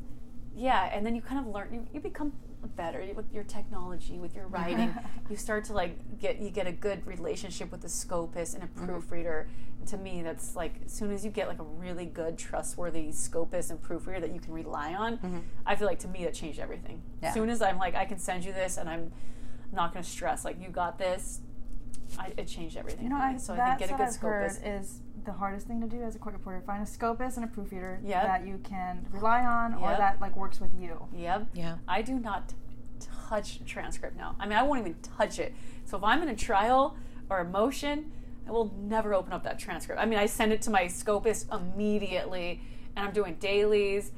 [0.55, 1.69] yeah, and then you kind of learn.
[1.73, 2.33] You, you become
[2.67, 4.93] better with your technology, with your writing.
[5.29, 8.67] you start to like get you get a good relationship with the scopist and a
[8.67, 8.85] mm-hmm.
[8.85, 9.47] proofreader.
[9.79, 13.09] And to me, that's like as soon as you get like a really good, trustworthy
[13.09, 15.39] scopist and proofreader that you can rely on, mm-hmm.
[15.65, 17.01] I feel like to me that changed everything.
[17.21, 17.29] Yeah.
[17.29, 19.11] As soon as I'm like, I can send you this, and I'm
[19.71, 20.45] not going to stress.
[20.45, 21.41] Like you got this.
[22.17, 23.05] I, it changed everything.
[23.05, 23.17] You know.
[23.17, 24.61] I, so I think get a good scopist.
[24.65, 26.61] is the hardest thing to do as a court reporter.
[26.65, 28.23] Find a scopist and a proofreader Yep.
[28.23, 29.97] that you can rely on or Yep.
[29.99, 31.07] that like works with you.
[31.13, 31.47] Yep.
[31.53, 31.75] Yeah.
[31.87, 32.53] I do not
[33.29, 34.35] touch transcript now.
[34.39, 35.53] I mean, I won't even touch it.
[35.85, 36.95] So if I'm in a trial
[37.29, 38.11] or a motion,
[38.47, 39.99] I will never open up that transcript.
[40.01, 42.61] I mean, I send it to my scopist immediately,
[42.95, 44.11] and I'm doing dailies.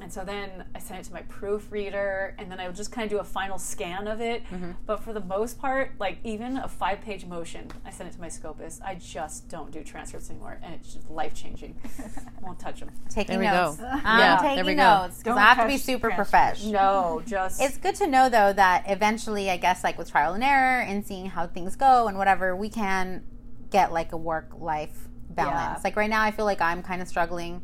[0.00, 3.04] And so then I send it to my proofreader, and then I will just kind
[3.04, 4.44] of do a final scan of it.
[4.46, 4.72] Mm-hmm.
[4.86, 8.20] But for the most part, like even a five page motion, I send it to
[8.20, 8.80] my scopist.
[8.84, 11.74] I just don't do transcripts anymore, and it's just life changing.
[12.42, 12.90] Won't touch them.
[13.10, 13.76] Taking There we notes.
[13.78, 13.86] go.
[13.86, 14.82] I'm Yeah, taking there we go.
[15.02, 16.72] notes because Don't I have to be super professional.
[16.72, 20.44] No, just It's good to know though that eventually, I guess, like with trial and
[20.44, 23.24] error and seeing how things go and whatever, we can
[23.70, 25.78] get like a work life balance.
[25.78, 25.80] Yeah.
[25.84, 27.62] Like right now, I feel like I'm kind of struggling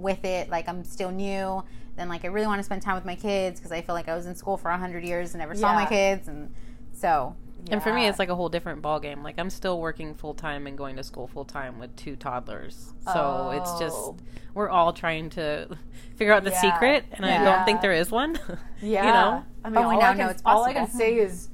[0.00, 0.48] with it.
[0.50, 1.62] Like I'm still new.
[1.96, 4.08] Then like I really want to spend time with my kids because I feel like
[4.08, 6.54] I was in school for hundred years and never saw my kids, and
[6.92, 7.34] so
[7.70, 9.22] And for me, it's like a whole different ballgame.
[9.22, 12.92] Like I'm still working full time and going to school full time with two toddlers.
[13.04, 14.16] So it's just Oh.
[14.54, 15.68] we're all trying to
[16.16, 16.60] figure out the Yeah.
[16.60, 18.38] secret, and I don't think there is one.
[18.82, 19.06] Yeah.
[19.06, 20.88] you know, I mean, But we all, now I know can, it's all I can
[20.90, 21.50] say is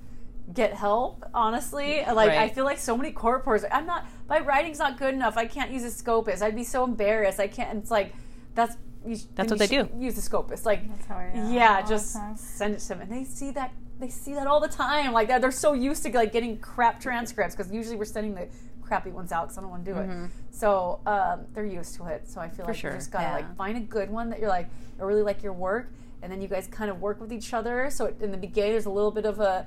[0.55, 2.05] get help, honestly.
[2.07, 5.37] Like, I feel like so many court reporters, I'm not, my writing's not good enough.
[5.37, 6.41] I can't use a scopist.
[6.41, 7.41] I'd be so embarrassed.
[7.41, 8.15] I can't, it's like,
[8.57, 9.89] that's, you, That's what you they do.
[10.01, 10.65] Use the scopist.
[10.65, 11.53] Like, That's how I am.
[11.53, 13.03] yeah, all just send it to them.
[13.03, 15.13] And they see that, they see that all the time.
[15.13, 18.49] Like, they're so used to like getting crap transcripts because usually we're sending the
[18.83, 20.31] crappy ones out because I don't want to do it.
[20.51, 22.29] So um, they're used to it.
[22.29, 22.91] So I feel like sure.
[22.93, 23.35] you just gotta Yeah.
[23.35, 25.93] like find a good one that you're like, I really like your work,
[26.23, 27.91] and then you guys kind of work with each other.
[27.91, 29.67] So in the beginning, there's a little bit of a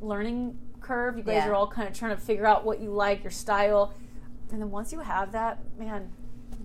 [0.00, 1.16] learning curve.
[1.16, 1.48] You guys Yeah.
[1.48, 3.92] are all kind of trying to figure out what you like, your style,
[4.50, 6.10] and then once you have that, man,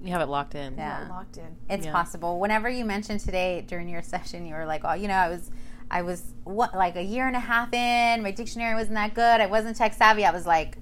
[0.03, 0.75] you have it locked in.
[0.77, 0.99] Yeah.
[1.01, 1.55] you're locked in.
[1.69, 1.91] it's Yeah.
[1.91, 2.39] possible.
[2.39, 5.51] Whenever you mentioned today during your session, you were like, "Oh, you know, I was,
[5.89, 8.21] I was what like a year and a half in.
[8.23, 9.41] My dictionary wasn't that good.
[9.41, 10.77] I wasn't tech savvy." I was like,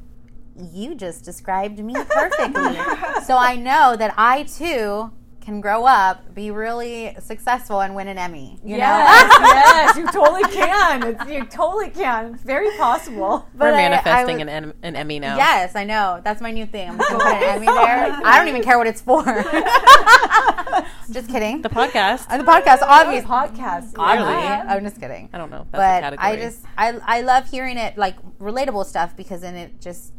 [0.57, 2.75] "You just described me perfectly."
[3.23, 5.11] so I know that I too
[5.45, 8.59] can grow up, be really successful, and win an Emmy.
[8.63, 9.45] You yes, know.
[9.47, 11.03] yes, you totally can.
[11.03, 12.33] It's, you totally can.
[12.33, 13.47] It's very possible.
[13.53, 15.37] But We're I- I manifesting would- an, an Emmy now.
[15.37, 16.19] Yes, I know.
[16.23, 16.89] That's my new thing.
[16.89, 18.19] I'm just gonna put an Emmy there.
[18.25, 19.23] I don't even care what it's for.
[21.11, 21.61] just kidding.
[21.61, 22.25] The podcast.
[22.29, 23.29] Uh, the podcast, obviously.
[23.29, 23.93] podcast.
[23.93, 24.33] Clearly.
[24.33, 24.65] Yeah.
[24.67, 25.29] I'm just kidding.
[25.31, 25.67] I don't know.
[25.71, 26.23] That's but a.
[26.23, 30.11] I just I I love hearing it like relatable stuff because then it just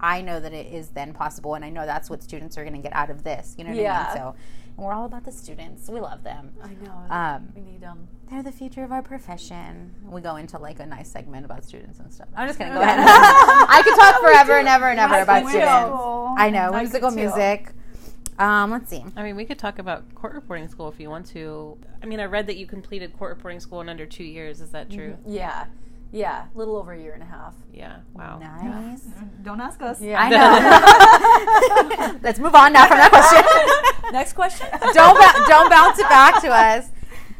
[0.00, 2.74] I know that it is then possible and I know that's what students are going
[2.74, 3.54] to get out of this.
[3.56, 4.16] You know what I mean?
[4.16, 4.34] So
[4.76, 5.88] and we're all about the students.
[5.88, 6.52] We love them.
[6.62, 7.04] I know.
[7.10, 8.08] Um, we need them.
[8.30, 9.94] they're the future of our profession.
[10.04, 12.28] We go into like a nice segment about students and stuff.
[12.36, 12.98] I'm just gonna go ahead.
[13.08, 15.70] I could talk forever and ever and ever I about could students.
[15.70, 16.34] too.
[16.38, 17.72] I know I whimsical music.
[18.38, 19.04] Um, let's see.
[19.16, 21.78] I mean, we could talk about court reporting school if you want to.
[22.02, 24.60] I mean, I read that you completed court reporting school in under two years.
[24.60, 25.16] Is that true?
[25.26, 25.66] Yeah,
[26.14, 27.54] yeah, a little over a year and a half.
[27.72, 27.96] Yeah.
[28.14, 28.38] Wow.
[28.38, 29.02] Nice.
[29.02, 29.42] Mm-hmm.
[29.42, 30.00] Don't ask us.
[30.00, 30.20] Yeah.
[30.22, 30.28] I
[32.12, 32.18] know.
[32.22, 34.12] let's move on now from that question.
[34.12, 34.68] Next question.
[34.92, 36.88] don't ba- don't bounce it back to us.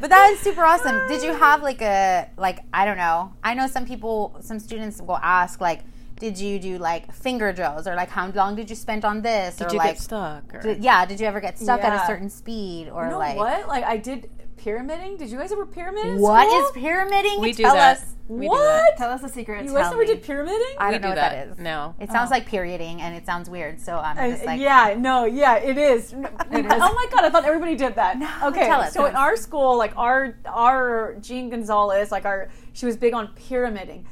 [0.01, 1.07] But that is super awesome.
[1.07, 3.33] Did you have like a like I don't know.
[3.43, 5.81] I know some people, some students will ask like,
[6.19, 9.55] did you do like finger drills or like how long did you spend on this
[9.55, 10.53] Did or you like get stuck?
[10.53, 10.59] Or?
[10.61, 13.37] did- yeah, did you ever get stuck at a certain speed or You know like
[13.37, 13.67] what?
[13.69, 14.29] Like I did
[14.65, 15.15] pyramiding.
[15.17, 16.05] Did you guys ever pyramid?
[16.07, 16.65] in what school?
[16.65, 17.39] is pyramiding?
[17.39, 17.97] we do Tell that.
[17.97, 18.05] us.
[18.27, 18.57] We what?
[18.57, 18.97] do that.
[18.97, 19.63] Tell us the secret.
[19.63, 20.75] You guys Tell ever did pyramiding?
[20.79, 21.59] I don't know do what that, that is.
[21.59, 21.93] No.
[21.99, 22.33] It sounds Oh.
[22.33, 23.79] like perioding and it sounds weird.
[23.79, 26.13] So I'm Uh, just like yeah, no, yeah, it is.
[26.15, 28.15] Oh my god, I thought everybody did that.
[28.43, 32.87] okay, tell us, so in our school, like our our Jean Gonzalez, like our she
[32.87, 34.07] was big on pyramiding,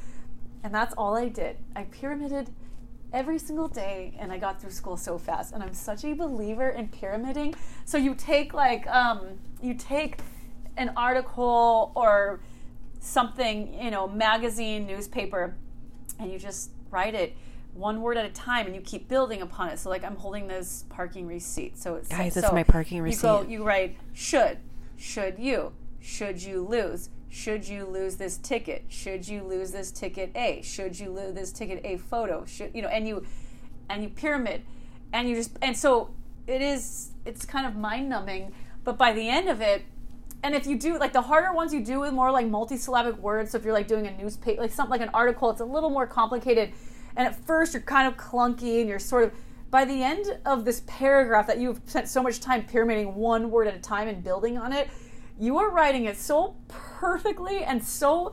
[0.62, 1.56] and that's all I did.
[1.74, 2.50] I pyramided
[3.12, 5.52] every single day, and I got through school so fast.
[5.52, 7.54] And I'm such a believer in pyramiding.
[7.84, 9.20] So you take like um,
[9.60, 10.18] you take
[10.76, 12.40] an article or
[13.00, 15.54] something, you know, magazine, newspaper,
[16.18, 17.36] and you just write it
[17.74, 19.78] one word at a time and you keep building upon it.
[19.78, 21.76] So like I'm holding this parking receipt.
[21.76, 23.16] So it's Guys, so it's my parking receipt.
[23.16, 24.58] You go you write should,
[24.96, 30.30] should you, should you lose, should you lose this ticket, should you lose this ticket
[30.36, 33.26] A, should you lose this ticket A photo, should you know, and you
[33.90, 34.62] and you pyramid
[35.12, 36.14] and you just and so
[36.46, 38.52] it is it's kind of mind numbing,
[38.84, 39.82] but by the end of it
[40.44, 43.50] and if you do like the harder ones you do with more like multi-syllabic words
[43.50, 45.90] so if you're like doing a newspaper like something like an article it's a little
[45.90, 46.72] more complicated.
[47.16, 49.32] And at first you're kind of clunky and you're sort of
[49.70, 53.66] by the end of this paragraph that you've spent so much time pyramiding one word
[53.66, 54.88] at a time and building on it
[55.38, 58.32] you are writing it so perfectly and so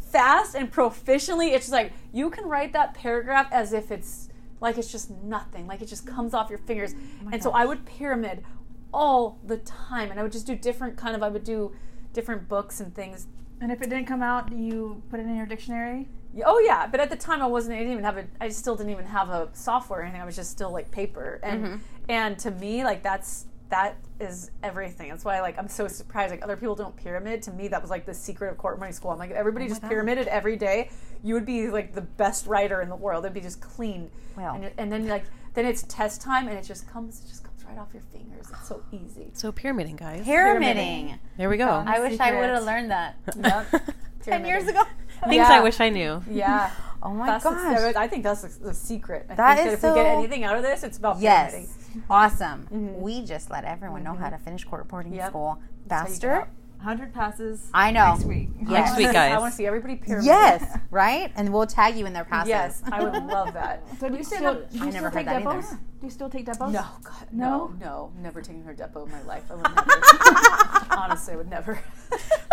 [0.00, 4.28] fast and proficiently it's just like you can write that paragraph as if it's
[4.60, 6.94] like it's just nothing like it just comes off your fingers.
[7.24, 8.42] Oh and so i would pyramid
[8.92, 11.72] all the time and i would just do different kind of i would do
[12.16, 13.28] different books and things.
[13.60, 16.08] And if it didn't come out, do you put it in your dictionary?
[16.44, 18.76] oh yeah but at the time i wasn't i didn't even have a i still
[18.76, 21.40] didn't even have a software or anything i was just still like paper.
[21.42, 21.76] And mm-hmm.
[22.10, 25.08] and to me like that's that is everything.
[25.08, 27.40] That's why like i'm so surprised like other people don't pyramid.
[27.44, 29.12] To me that was like the secret of court money school.
[29.12, 30.90] I'm like if everybody oh just pyramided every day.
[31.22, 33.24] You would be like the best writer in the world.
[33.24, 34.10] It'd be just clean.
[34.36, 34.56] Wow.
[34.56, 37.45] and, and then like then it's test time and it just comes it just comes
[37.68, 40.24] right off your fingers it's so easy So pyramiding, guys.
[40.24, 41.18] Pyramiding.
[41.36, 41.68] There we go.
[41.68, 43.82] I wish I would have learned that Yep.
[44.22, 44.82] ten years ago.
[45.24, 45.48] Things Yeah.
[45.50, 46.22] I wish I knew.
[46.30, 46.70] yeah
[47.02, 47.94] Oh my that's the- gosh.
[47.94, 49.26] I think that's the, the secret.
[49.30, 51.20] I That think is that if we get so- anything out of this, it's about
[51.20, 51.62] pyramiding.
[51.62, 52.02] Yes.
[52.10, 52.62] Awesome.
[52.64, 53.00] Mm-hmm.
[53.00, 54.22] We just let everyone know mm-hmm.
[54.22, 55.28] how to finish court reporting Yep.
[55.30, 56.48] school That's how you faster.
[56.78, 56.86] Get out.
[56.86, 57.68] 100 passes.
[57.74, 58.12] I know.
[58.14, 58.48] Next week.
[58.60, 58.68] Yes.
[58.70, 59.32] Next week, guys.
[59.32, 60.26] I want to see everybody pyramid.
[60.26, 61.32] Yes, right?
[61.36, 62.48] And we'll tag you in their passes.
[62.50, 63.82] Yes, I would love that.
[63.98, 65.66] So do you still, still- do you I still never take heard that depots?
[65.72, 65.80] either.
[66.00, 66.72] Do you still take depots?
[66.72, 67.48] No, God, No?
[67.68, 69.44] no, no, never taking her depot in my life.
[69.50, 70.96] I would never.
[70.96, 71.80] Honestly, I would never.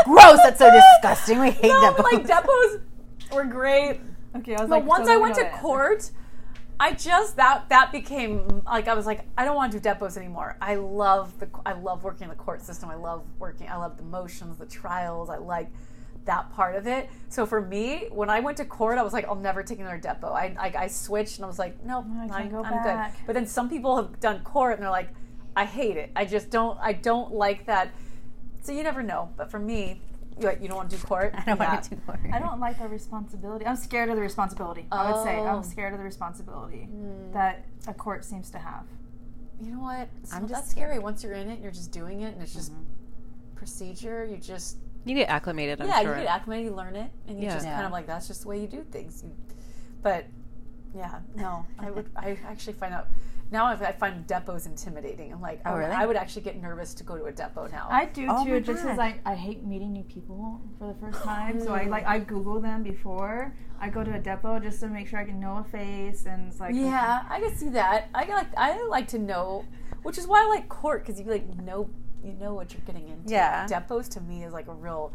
[0.05, 0.37] Gross.
[0.43, 1.39] That's so disgusting.
[1.39, 1.97] We hate no, that.
[1.97, 2.77] but, like depots
[3.33, 3.99] were great.
[4.37, 5.53] Okay, I was But like, once so I went to that.
[5.61, 6.09] court,
[6.79, 10.17] I just that that became like I was like I don't want to do depots
[10.17, 10.57] anymore.
[10.61, 12.89] I love the I love working in the court system.
[12.89, 13.69] I love working.
[13.69, 15.29] I love the motions, the trials.
[15.29, 15.69] I like
[16.25, 17.09] that part of it.
[17.29, 19.97] So for me, when I went to court, I was like, I'll never take another
[19.97, 20.31] depot.
[20.31, 23.13] I I, I switched and I was like, nope, I can't I'm, go I'm back.
[23.17, 23.27] good.
[23.27, 25.09] But then some people have done court and they're like,
[25.55, 26.11] I hate it.
[26.15, 26.77] I just don't.
[26.81, 27.91] I don't like that.
[28.61, 29.29] So you never know.
[29.37, 30.01] But for me,
[30.39, 31.33] you, you don't want to do court.
[31.37, 31.73] I don't Yeah.
[31.73, 32.19] want to do court.
[32.31, 33.65] I don't like the responsibility.
[33.65, 34.87] I'm scared of the responsibility.
[34.91, 35.45] I would say Oh.
[35.45, 37.31] I'm scared of the responsibility hmm.
[37.33, 38.85] that a court seems to have.
[39.61, 40.09] you know what?
[40.23, 40.99] So I'm just that's scary.
[40.99, 42.83] Once you're in it, you're just doing it, and it's just mm-hmm.
[43.55, 44.25] procedure.
[44.25, 46.15] You just You get acclimated, I'm yeah, sure.
[46.17, 47.53] you get acclimated, you learn it, and you Yeah.
[47.53, 47.75] just Yeah.
[47.75, 49.23] kind of like that's just the way you do things.
[50.01, 50.25] But
[50.95, 52.09] yeah, no, I would.
[52.15, 53.07] I actually find out
[53.53, 53.65] now.
[53.65, 55.31] I I find depots intimidating.
[55.31, 55.91] I'm like, Oh, I would- really?
[55.93, 57.87] I would actually get nervous to go to a depot now.
[57.89, 61.23] I do Oh too, just because I, I hate meeting new people for the first
[61.23, 61.61] time.
[61.61, 61.89] So I oh.
[61.89, 65.25] like I Google them before I go to a depot just to make sure I
[65.25, 68.09] can know a face and it's like yeah, I can see that.
[68.13, 68.47] I like.
[68.57, 69.65] I like to know,
[70.01, 71.89] which is why I like court because you like know
[72.23, 73.31] you know what you're getting into.
[73.31, 73.67] Yeah.
[73.67, 75.13] depots to me is like a real,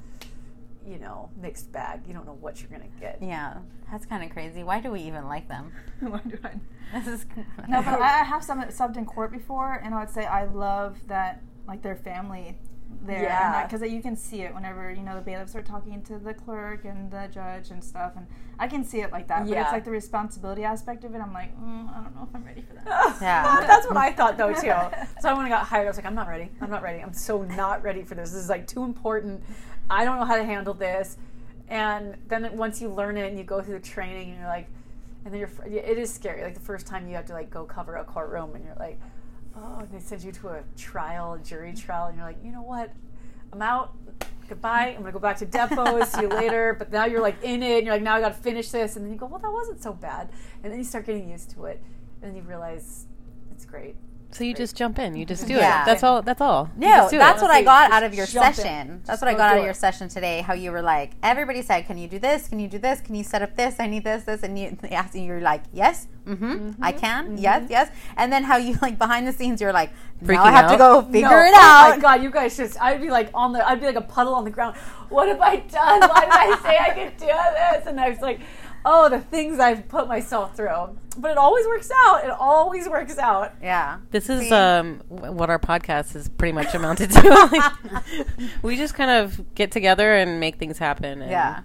[0.89, 2.01] you know, mixed bag.
[2.07, 3.19] You don't know what you're gonna get.
[3.21, 3.59] Yeah,
[3.91, 4.65] that's kind of crazy.
[4.65, 5.73] Why do we even like them?
[6.01, 6.53] Why do I?
[6.95, 7.27] This is
[7.69, 10.47] No, but I I have some subbed in court before, and I would say I
[10.47, 12.57] love that like their family
[13.05, 13.67] there, Yeah.
[13.67, 16.87] because you can see it whenever you know the bailiffs are talking to the clerk
[16.87, 18.27] and the judge and stuff, and
[18.59, 19.47] I can see it like that.
[19.47, 19.55] Yeah.
[19.55, 21.19] But it's like the responsibility aspect of it.
[21.21, 23.19] I'm like, mm, I don't know if I'm ready for that.
[23.21, 23.65] Yeah.
[23.67, 24.73] that's what I thought though too.
[25.21, 26.51] So when I got hired, I was like, I'm not ready.
[26.63, 27.03] I'm not ready.
[27.03, 28.31] I'm so not ready for this.
[28.31, 29.43] This is like too important.
[29.91, 31.17] I don't know how to handle this.
[31.69, 34.69] And then once you learn it and you go through the training, and you're like,
[35.25, 36.43] and then you're, it is scary.
[36.43, 38.99] Like the first time you have to like go cover a courtroom, and you're like,
[39.57, 42.53] oh, and they send you to a trial, a jury trial, and you're like, you
[42.53, 42.93] know what?
[43.53, 43.95] I'm out.
[44.49, 44.95] Goodbye.
[44.97, 46.07] I'm gonna go back to depots.
[46.15, 46.75] See you later.
[46.79, 48.97] But now you're like in it, and you're like, now I got to finish this,
[48.97, 50.31] and then you go, well, that wasn't so bad,
[50.63, 51.83] and then you start getting used to it,
[52.23, 53.07] and then you realize
[53.51, 53.97] it's great.
[54.31, 55.17] So you just jump in.
[55.17, 55.83] You just do Yeah.
[55.83, 55.87] it.
[55.87, 56.21] That's all.
[56.21, 56.69] That's all.
[56.79, 57.19] You No, just do it.
[57.21, 58.55] that's what I got out of your jump in.
[58.55, 58.89] session.
[59.07, 60.43] That's Just what I got out of your session today.
[60.43, 62.47] How you were like, everybody said, "Can you do this?
[62.47, 63.01] Can you do this?
[63.01, 63.77] Can you set up this?
[63.81, 67.39] I need this, this," and you they asked you, you're like, "Yes, mm-hmm, I can,
[67.39, 69.91] yes, yes." And then how you like behind the scenes, you're like,
[70.23, 72.55] Freaking "Now I Freaking have to go figure No, it Oh my god, you guys
[72.57, 74.77] just I'd be like on the I'd be like a puddle on the ground.
[75.09, 76.01] What have I done?
[76.11, 77.87] Why did I say I could do this?
[77.87, 78.41] And I was like,
[78.85, 80.99] oh, the things I've put myself through.
[81.17, 82.25] But it always works out.
[82.25, 83.55] It always works out.
[83.63, 84.53] Yeah, This is See?
[84.53, 87.29] um, what our podcast is pretty much amounted to.
[87.53, 88.27] Like,
[88.63, 91.23] we just kind of get together and make things happen.
[91.23, 91.61] And yeah.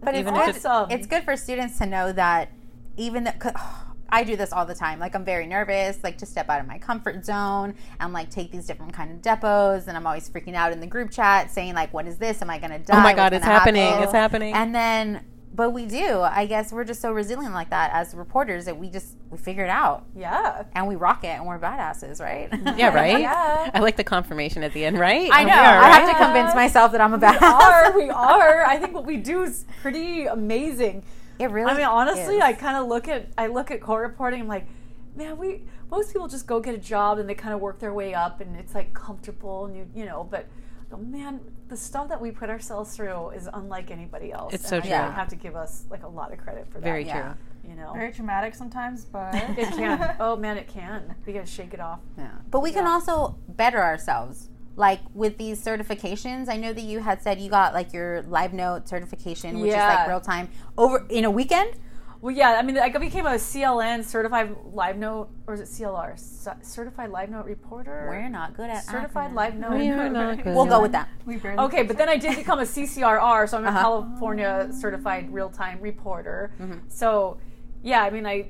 [0.00, 0.90] But it's Even it's- Awesome.
[0.90, 2.52] It's good for students to know that
[2.96, 3.38] even that.
[3.40, 3.52] 'cause
[4.10, 4.98] I do this all the time.
[5.00, 8.50] Like I'm very nervous, like to step out of my comfort zone and like take
[8.50, 9.86] these different kind of depots.
[9.86, 12.40] And I'm always freaking out in the group chat, saying like, "What is this?
[12.40, 12.96] Am I going to die?
[12.96, 13.82] Oh my What's God, it's happening.
[13.86, 14.54] happen?" It's happening.
[14.54, 15.24] And then,
[15.58, 16.20] but we do.
[16.20, 19.64] I guess we're just so resilient like that as reporters that we just we figure
[19.64, 20.62] it out Yeah.
[20.72, 22.48] and we rock it and we're badasses, right?
[22.78, 23.20] Yeah, right?
[23.20, 23.68] Yeah.
[23.74, 25.28] I like the confirmation at the end, right?
[25.32, 25.48] I know.
[25.48, 27.40] We are, I have to convince myself that I'm a badass.
[27.40, 27.90] We badass.
[27.90, 28.64] are, we are.
[28.66, 31.02] I think what we do is pretty amazing.
[31.40, 31.72] It really.
[31.72, 32.42] I mean, honestly, is.
[32.42, 34.42] I kind of look at I look at court reporting.
[34.42, 34.68] I'm like,
[35.16, 37.92] man, we most people just go get a job and they kind of work their
[37.92, 40.22] way up, and it's like comfortable, and you you know.
[40.30, 40.46] But
[40.92, 44.54] oh, man, the stuff that we put ourselves through is unlike anybody else.
[44.54, 44.90] It's and so I true.
[44.90, 46.84] really have to give us like a lot of credit for that.
[46.84, 47.22] Very Yeah.
[47.22, 47.70] true.
[47.70, 50.16] You know, Very traumatic sometimes, but it can.
[50.20, 51.14] Oh man, it can.
[51.26, 52.00] We gotta shake it off.
[52.16, 52.30] Yeah.
[52.50, 54.48] But we can also better ourselves.
[54.76, 58.52] Like with these certifications, I know that you had said you got like your live
[58.54, 61.72] note certification, which is like real time over in a weekend.
[62.20, 62.50] Well, yeah.
[62.58, 66.18] I mean, I became a CLN certified live note, or is it CLR?
[66.18, 68.06] C- certified live note reporter.
[68.10, 69.34] We're not good at certified acronyms.
[69.34, 69.70] live note.
[69.78, 70.54] We are not good.
[70.54, 71.08] We'll go with that.
[71.28, 73.80] Okay, but then I did become a CCRR, so I'm a Uh-huh.
[73.80, 76.50] California certified real time reporter.
[76.60, 76.78] Mm-hmm.
[76.88, 77.38] So,
[77.82, 78.48] yeah, I mean, I,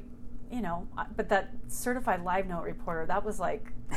[0.51, 3.71] you know, but that certified live note reporter, that was like,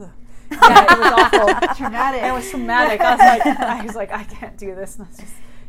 [0.00, 0.08] yeah,
[0.50, 1.74] it was awful.
[1.76, 2.22] Traumatic.
[2.22, 3.00] It was traumatic.
[3.02, 4.98] I was like, I was like, I can't do this.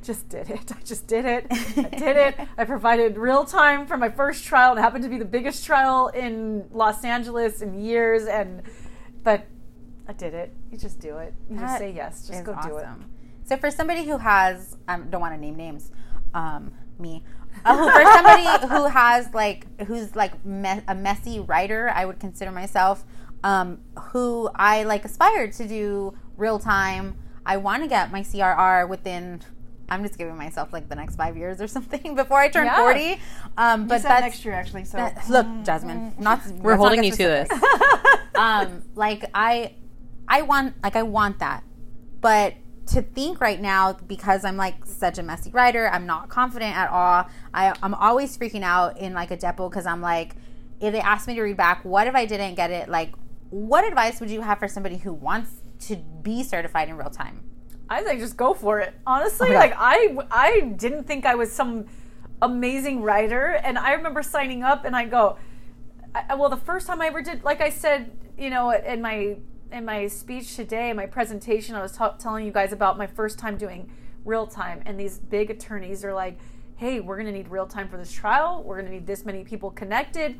[0.09, 0.71] I just, did it.
[0.71, 1.45] I just did it.
[1.51, 2.35] I did it.
[2.57, 4.75] I provided real time for my first trial.
[4.75, 8.25] It happened to be the biggest trial in Los Angeles in years.
[8.25, 8.63] And,
[9.23, 9.45] but
[10.07, 10.51] I did it.
[10.71, 11.35] You just do it.
[11.47, 12.27] You just say yes.
[12.27, 12.87] Just go do it.
[13.45, 15.91] So for somebody who has, um, don't want to name names,
[16.33, 17.23] um, me.
[17.63, 22.51] Uh, for somebody who has like, who's like me- a messy writer, I would consider
[22.51, 23.05] myself.
[23.43, 27.15] Um, who I like aspire to do real time.
[27.45, 29.41] I want to get my CRR within.
[29.89, 32.77] I'm just giving myself like the next five years or something before I turn Yeah.
[32.77, 33.19] 40.
[33.57, 34.85] Um, But that's next year actually.
[34.85, 37.49] So that- look, Jasmine, not We're holding you to this.
[38.35, 39.75] um, like I,
[40.27, 41.63] I want, like I want that,
[42.21, 42.53] but
[42.87, 46.89] to think right now because I'm like such a messy writer, I'm not confident at
[46.89, 47.27] all.
[47.53, 50.35] I, I'm always freaking out in like a depo because I'm like,
[50.79, 52.89] if they ask me to read back, what if I didn't get it?
[52.89, 53.13] Like,
[53.49, 55.49] what advice would you have for somebody who wants
[55.81, 57.43] to be certified in real time?
[57.89, 58.93] I think just go for it.
[59.07, 59.59] Honestly, oh Okay.
[59.59, 61.85] like I I didn't think I was some
[62.41, 65.37] amazing writer, and I remember signing up, and I go,
[66.15, 69.37] I, well, the first time I ever did, like I said, you know, in my
[69.71, 73.37] in my speech today, my presentation, I was ta- telling you guys about my first
[73.39, 73.91] time doing
[74.25, 76.37] real time, and these big attorneys are like,
[76.75, 78.63] hey, we're gonna need real time for this trial.
[78.63, 80.39] We're gonna need this many people connected,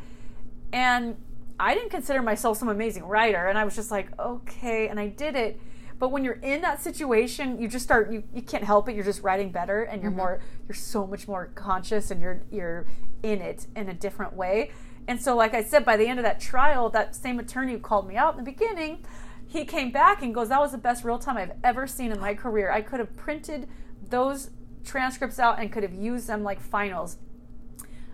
[0.72, 1.16] and
[1.60, 5.08] I didn't consider myself some amazing writer, and I was just like, okay, and I
[5.08, 5.60] did it.
[6.00, 8.96] But when you're in that situation, you just start you, you can't help it.
[8.96, 10.20] You're just writing better and you're mm-hmm.
[10.20, 12.86] more you're so much more conscious and you're you're
[13.22, 14.72] in it in a different way.
[15.08, 17.80] And so like I said, by the end of that trial, that same attorney who
[17.80, 19.04] called me out in the beginning,
[19.46, 22.20] he came back and goes, That was the best real time I've ever seen in
[22.20, 22.72] my career.
[22.72, 23.68] I could have printed
[24.10, 24.52] those
[24.86, 27.18] transcripts out and could have used them like finals.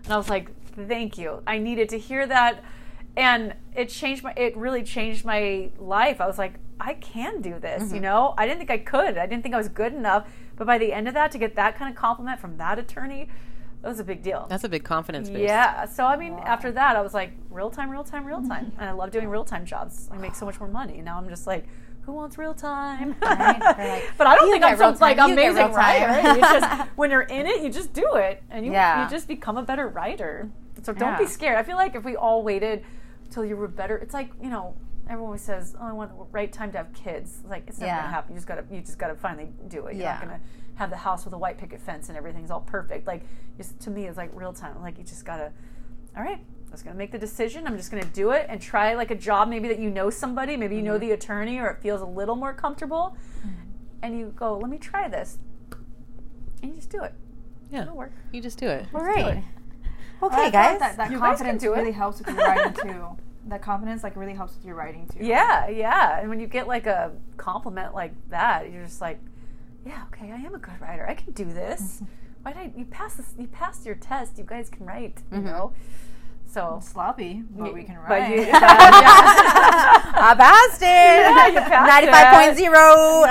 [0.04, 0.50] And I was like,
[0.86, 1.42] thank you.
[1.46, 2.62] I needed to hear that.
[3.16, 6.20] And it changed my, it really changed my life.
[6.20, 8.02] I was like, I can do this, you mm-hmm.
[8.02, 8.34] know?
[8.36, 9.16] I didn't think I could.
[9.16, 10.28] I didn't think I was good enough.
[10.56, 13.28] But by the end of that, to get that kind of compliment from that attorney,
[13.82, 14.46] that was a big deal.
[14.48, 15.42] That's a big confidence boost.
[15.42, 15.86] Yeah.
[15.86, 18.80] So I mean, after that, I was like, real time, real time, real time, mm-hmm.
[18.80, 20.08] and I love doing real time jobs.
[20.10, 21.00] I make so much more money.
[21.02, 21.66] Now I'm just like,
[22.02, 23.16] who wants real time?
[23.20, 23.60] Right?
[23.60, 26.34] Like, but I don't think I'm real like you amazing real time." writer.
[26.34, 29.04] You just when you're in it, you just do it, and you Yeah.
[29.04, 30.48] you just become a better writer.
[30.82, 31.18] So don't Yeah.
[31.18, 31.56] be scared.
[31.56, 32.84] I feel like if we all waited
[33.30, 34.74] till you were better, it's like you know.
[35.08, 37.86] Everyone always says, "Oh, I want the right time to have kids." Like it's never
[37.92, 38.00] Yeah.
[38.00, 38.32] gonna happen.
[38.32, 39.94] You just gotta, you just gotta finally do it.
[39.94, 40.14] You're Yeah.
[40.14, 40.40] not gonna
[40.74, 43.06] have the house with a white picket fence and everything's all perfect.
[43.06, 43.22] Like,
[43.56, 44.82] just, to me, it's like real time.
[44.82, 45.52] Like you just gotta,
[46.16, 47.68] all right, I was gonna make the decision.
[47.68, 50.56] I'm just gonna do it and try like a job maybe that you know somebody,
[50.56, 51.06] maybe you know Mm-hmm.
[51.06, 53.16] the attorney, or it feels a little more comfortable,
[54.02, 55.38] and you go, let me try this,
[56.62, 57.14] and you just do it.
[57.70, 57.82] Yeah.
[57.82, 58.10] It'll work.
[58.32, 58.86] You just do it.
[58.92, 59.44] All do right.
[60.22, 60.78] Okay, guys.
[60.78, 61.68] That, that You guys confidence it.
[61.68, 63.16] really helps with your writing too.
[63.48, 65.24] That confidence like really helps with your writing too.
[65.24, 66.20] Yeah, yeah.
[66.20, 69.20] And when you get like a compliment like that, you're just like,
[69.84, 71.06] yeah, okay, I am a good writer.
[71.08, 71.80] I can do this.
[71.80, 72.04] Mm-hmm.
[72.42, 72.72] Why did I?
[72.76, 73.34] You pass this.
[73.38, 74.38] You passed your test.
[74.38, 75.22] You guys can write.
[75.30, 75.46] You mm-hmm.
[75.46, 75.72] know.
[76.48, 76.80] So.
[76.82, 78.30] Sloppy, but we can write.
[78.30, 78.52] you, yeah.
[80.14, 80.86] I passed it.
[80.86, 83.24] Yeah, Ninety-five point zero.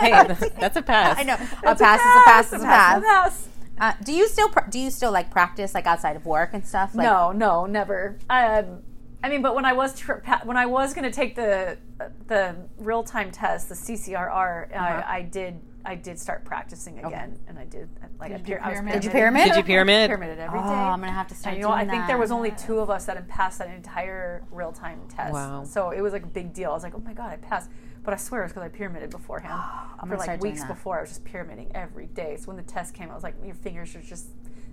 [0.00, 1.18] hey, that's, that's a pass.
[1.18, 1.34] I know.
[1.34, 3.48] A pass is a pass is a pass.
[3.76, 3.94] Pass.
[4.00, 6.66] Uh, do you still pr- do you still like practice like outside of work and
[6.66, 6.94] stuff?
[6.94, 8.18] Like, no, no, never.
[8.30, 8.82] Um,
[9.24, 11.78] I mean, but when I was tr- pa- when I was going to take the
[12.26, 15.02] the real time test, the CCRR, Uh-huh.
[15.06, 17.88] I, I did I did start practicing again, and I did
[18.20, 18.92] like Did I you pyra- do I was pyramid?
[18.94, 19.44] Did you pyramid?
[19.48, 20.08] Did you pyramid?
[20.10, 20.64] pyramided every day.
[20.64, 22.06] Oh, I'm gonna have to start And you know, I think that.
[22.08, 25.32] there was only two of us that had passed that entire real time test.
[25.32, 25.64] Wow.
[25.64, 26.70] So it was like a big deal.
[26.70, 27.70] I was like, oh my god, I passed.
[28.04, 29.60] But I swear it was because I pyramided beforehand.
[30.00, 32.36] I'm For like weeks before, I was just pyramiding every day.
[32.36, 34.26] So when the test came, I was like, your fingers are just,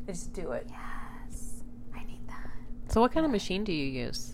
[0.05, 0.67] they just do it.
[0.69, 1.63] Yes,
[1.95, 2.49] I need that.
[2.91, 4.33] So, what kind of machine do you use?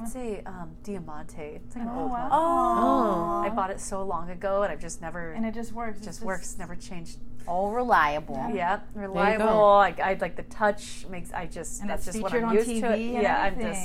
[0.00, 1.42] It's a um, Diamante.
[1.42, 2.22] It's like an Oh, old wow.
[2.22, 2.30] one.
[2.32, 3.42] Oh.
[3.44, 5.98] I bought it so long ago, and I've just never, and it just works.
[5.98, 7.18] it It's just works, never changed.
[7.46, 8.50] All reliable.
[8.54, 9.00] Yeah, go.
[9.00, 9.64] reliable.
[9.68, 11.32] I, I like the touch makes.
[11.32, 13.00] I just And that's it's just what I'm on used TV to it.
[13.00, 13.82] and Yeah, I'm just.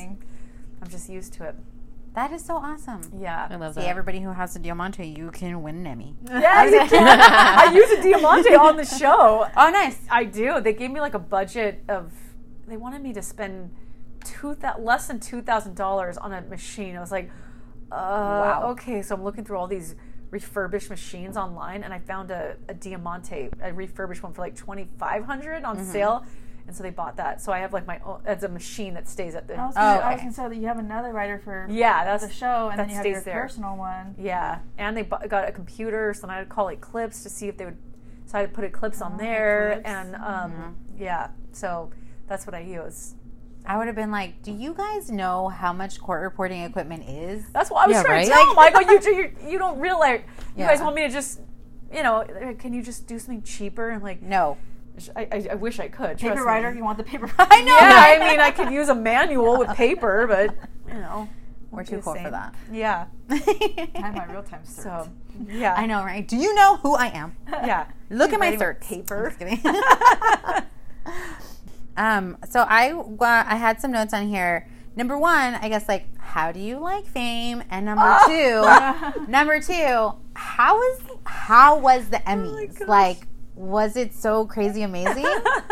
[0.82, 1.56] I'm just used to it.
[2.18, 3.02] That is so awesome.
[3.16, 3.48] Yeah.
[3.48, 3.88] I love See, that.
[3.90, 6.16] everybody who has a Diamante, you can win an Emmy.
[6.28, 7.20] Yeah, you can.
[7.22, 9.46] I use a Diamante on the show.
[9.56, 10.00] Oh, nice.
[10.10, 10.60] I do.
[10.60, 12.12] They gave me like a budget of.
[12.68, 13.70] They wanted me to spend
[14.26, 16.96] two thou- less than two thousand dollars on a machine.
[16.98, 17.30] I was like,
[17.92, 18.70] uh, Wow.
[18.72, 19.04] okay.
[19.04, 19.94] So I'm looking through all these
[20.32, 24.88] refurbished machines online, and I found a, a Diamante, a refurbished one for like twenty
[24.98, 25.92] five hundred on Mm-hmm.
[25.92, 26.26] sale.
[26.68, 27.42] And so they bought that.
[27.42, 28.20] So I have like my own.
[28.26, 29.56] It's a machine that stays at the.
[29.56, 32.04] I was Oh, gonna, I was gonna say that you have another writer for yeah,
[32.04, 33.42] that's the show, and then you have your there.
[33.42, 34.16] personal one.
[34.20, 37.30] Yeah, and they bu- got a computer, so then I would call it clips to
[37.30, 37.78] see if they would.
[38.26, 39.88] So I would put it clips on Oh, there, clips.
[39.90, 41.90] and um, yeah, so
[42.28, 43.14] that's what I use.
[43.66, 47.46] I would have been like, "Do you guys know how much court reporting equipment is?"
[47.54, 48.26] That's what I was Yeah, trying right?
[48.26, 48.60] to tell them.
[48.60, 50.20] I go, you, you, you don't realize.
[50.58, 50.68] You Yeah.
[50.68, 51.40] guys want me to just,
[51.94, 52.26] you know,
[52.60, 53.90] can you just do something cheaper?
[53.92, 54.58] And like, No.
[55.16, 56.18] I, I, I wish I could.
[56.18, 56.78] Paper writer, Me.
[56.78, 57.30] you want the paper?
[57.40, 57.76] I know.
[57.76, 58.18] Yeah.
[58.26, 60.56] I mean, I could use a manual with paper, but
[60.88, 61.30] you know,
[61.72, 62.56] We're too the cool for that.
[62.72, 63.06] Yeah.
[63.30, 64.84] I have my real time cert.
[64.84, 65.10] So,
[65.48, 65.76] yeah.
[65.78, 66.28] I know, right?
[66.28, 67.36] Do you know who I am?
[67.48, 67.86] Yeah.
[68.10, 68.76] Look at my Writing.
[68.82, 69.36] Paper.
[69.40, 69.76] I'm just kidding.
[71.98, 74.68] um, so I uh, I had some notes on here.
[74.96, 77.64] Number one, I guess like how do you like fame?
[77.70, 79.14] And number Oh.
[79.16, 82.80] two, number two, how was how was the Oh Emmys?
[82.80, 82.88] gosh.
[82.88, 83.18] like,
[83.58, 85.26] was it so crazy amazing?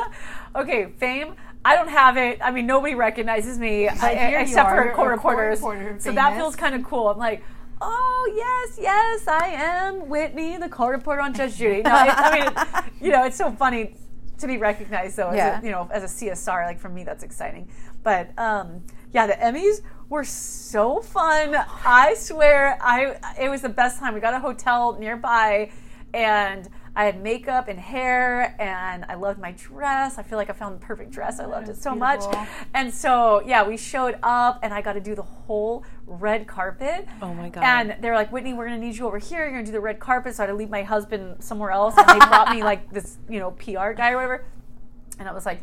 [0.55, 1.35] okay, fame.
[1.63, 2.39] I don't have it.
[2.43, 5.59] I mean, nobody recognizes me I- here you except for court reporters.
[5.59, 7.09] reporter, so that feels kind of cool.
[7.09, 7.43] I'm like,
[7.81, 11.81] oh yes, yes, I am Whitney, the court reporter on Judge Judy.
[11.81, 13.95] No, it, I mean, you know, it's so funny
[14.37, 15.29] to be recognized though.
[15.29, 15.59] As Yeah.
[15.61, 17.67] a, you know, as a CSR, like for me, that's exciting.
[18.03, 18.83] But um,
[19.13, 21.55] yeah, the Emmys were so fun.
[21.85, 24.13] I swear, I it was the best time.
[24.13, 25.71] We got a hotel nearby,
[26.13, 30.17] and I had makeup and hair, and I loved my dress.
[30.17, 31.39] I feel like I found the perfect dress.
[31.39, 32.23] I loved it so much.
[32.73, 37.07] And so, yeah, we showed up, and I got to do the whole red carpet.
[37.21, 37.63] Oh my God.
[37.63, 39.41] And they're like, Whitney, we're gonna need you over here.
[39.41, 40.35] You're gonna do the red carpet.
[40.35, 43.17] So I had to leave my husband somewhere else, and they brought me like this,
[43.27, 44.45] you know, PR guy or whatever.
[45.19, 45.61] And I was like,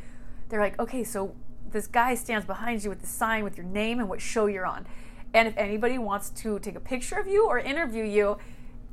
[0.48, 1.34] they're like, okay, so
[1.70, 4.66] this guy stands behind you with the sign with your name and what show you're
[4.66, 4.86] on.
[5.32, 8.36] And if anybody wants to take a picture of you or interview you,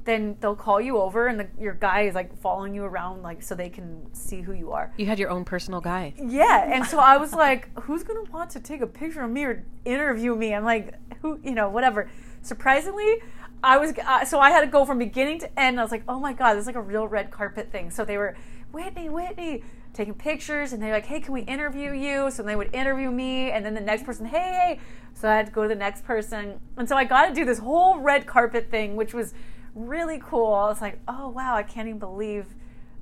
[0.10, 3.44] then they'll call you over, and the, your guy is like following you around, like
[3.44, 4.92] so they can see who you are.
[4.98, 6.14] You had your own personal guy.
[6.18, 9.44] Yeah, and so I was like, who's gonna want to take a picture of me
[9.44, 10.54] or interview me?
[10.54, 12.10] I'm like, who, you know, whatever.
[12.42, 13.22] Surprisingly,
[13.64, 15.80] I was uh, so I had to go from beginning to end.
[15.80, 17.92] I was like, oh my god, this is like a real red carpet thing.
[17.92, 18.36] So they were
[18.72, 22.32] Whitney, Whitney, taking pictures, and they're like, hey, can we interview you?
[22.32, 24.80] So they would interview me, and then the next person, hey, hey.
[25.14, 27.46] So I had to go to the next person, and so I got to do
[27.46, 29.34] this whole red carpet thing, which was
[29.76, 30.54] really cool.
[30.54, 32.46] I was like, oh wow, I can't even believe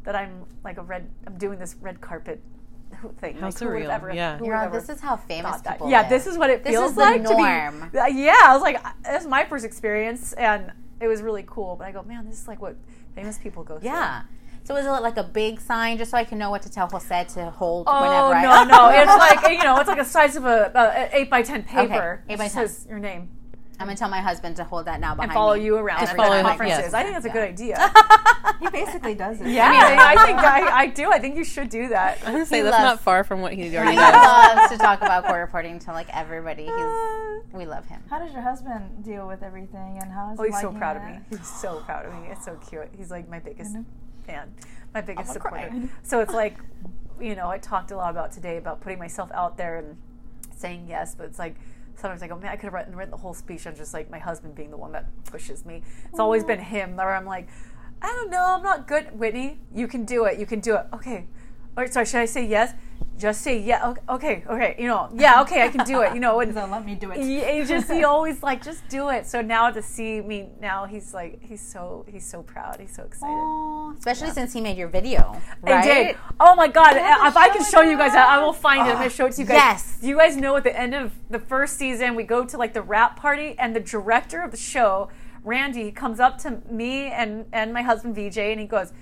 [0.03, 1.09] that I'm like a red.
[1.25, 2.41] I'm doing this red carpet
[3.19, 3.35] thing.
[3.37, 4.37] How like, surreal, ever- yeah.
[4.37, 5.73] who You're have this is how famous thought that?
[5.73, 5.89] people.
[5.89, 6.09] Yeah, live.
[6.09, 7.81] this is what it This feels is the like norm.
[7.81, 8.13] to be.
[8.23, 11.75] Yeah, I was like, that's my first experience, and it was really cool.
[11.75, 12.75] But I go, man, this is like what
[13.15, 13.89] famous people go through.
[13.89, 14.23] Yeah.
[14.63, 16.87] So is it like a big sign just so I can know what to tell
[16.87, 18.89] Jose to hold Oh whenever I no, no!
[19.01, 22.21] It's like you know, it's like the size of a, a eight by ten paper.
[22.25, 22.49] Okay, eight by 10.
[22.49, 23.29] says your name
[23.79, 25.63] I'm gonna tell my husband to hold that now behind and follow me.
[25.65, 26.79] you around Just follow the conferences.
[26.79, 26.93] yes.
[26.93, 27.33] I think that's a Yeah.
[27.33, 27.93] good idea.
[28.59, 29.47] He basically does it.
[29.47, 29.69] yeah,
[29.99, 31.11] I think I, I do.
[31.11, 32.17] I think you should do that.
[32.23, 34.05] I was gonna say He that's loves- not far from what he already does.
[34.07, 34.55] He does.
[34.57, 36.63] loves to talk about court reporting to like everybody.
[36.63, 38.01] He's Uh, we love him.
[38.09, 40.97] How does your husband deal with everything, and how is Oh, he's so liking proud
[40.97, 41.07] of it?
[41.07, 41.19] me.
[41.29, 42.29] He's so proud of me.
[42.31, 42.89] It's so cute.
[42.97, 43.75] He's like my biggest
[44.25, 44.51] fan,
[44.93, 45.67] my biggest I'm supporter.
[45.69, 45.89] cry.
[46.01, 46.57] So it's like,
[47.21, 49.97] you know, I talked a lot about today about putting myself out there and
[50.55, 51.55] saying yes, but it's like
[51.97, 54.09] sometimes I go, man, I could have written, written the whole speech on just like
[54.09, 55.83] my husband being the one that pushes me.
[56.09, 57.47] It's always been him where I'm like,
[58.01, 59.17] I don't know, I'm not good.
[59.17, 60.39] Whitney, you can do it.
[60.39, 60.85] You can do it.
[60.93, 61.27] Okay.
[61.77, 62.73] Right, sorry, should I say yes?
[63.19, 63.93] Just say yeah.
[64.09, 64.75] Okay, okay.
[64.77, 66.13] You know, yeah, okay, I can do it.
[66.13, 67.17] You know, and let me do it.
[67.17, 69.25] he, he just he always like just do it.
[69.25, 72.79] So now to see me now, he's like he's so he's so proud.
[72.79, 73.33] He's so excited.
[73.33, 75.39] Aw, especially since he made your video.
[75.63, 75.83] I Right?
[75.83, 76.17] did.
[76.39, 76.95] Oh my god!
[76.95, 78.13] If I can show you guys.
[78.13, 78.91] I I will find it.
[78.91, 79.55] I'm gonna show it to you guys.
[79.55, 79.97] Yes.
[80.01, 82.73] Do you guys know at the end of the first season, we go to like
[82.73, 85.09] the wrap party, and the director of the show,
[85.43, 88.93] Randy, comes up to me and and my husband VJ, and he goes,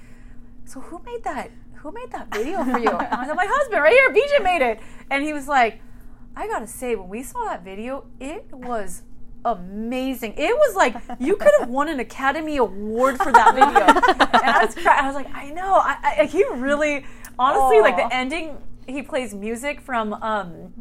[0.64, 1.52] "So who made that?
[1.86, 4.12] Who made that video for you?" And I was "My husband, right here.
[4.12, 4.80] VJ made it."
[5.12, 5.82] And he was like,
[6.36, 9.04] "I gotta say, when we saw that video, it was."
[9.46, 10.34] Amazing!
[10.36, 13.86] It was like you could have won an Academy Award for that video,
[14.42, 17.06] and I was, I was like, I know, I, I, like, he really,
[17.38, 18.58] honestly, like the ending.
[18.88, 20.74] He plays music from um,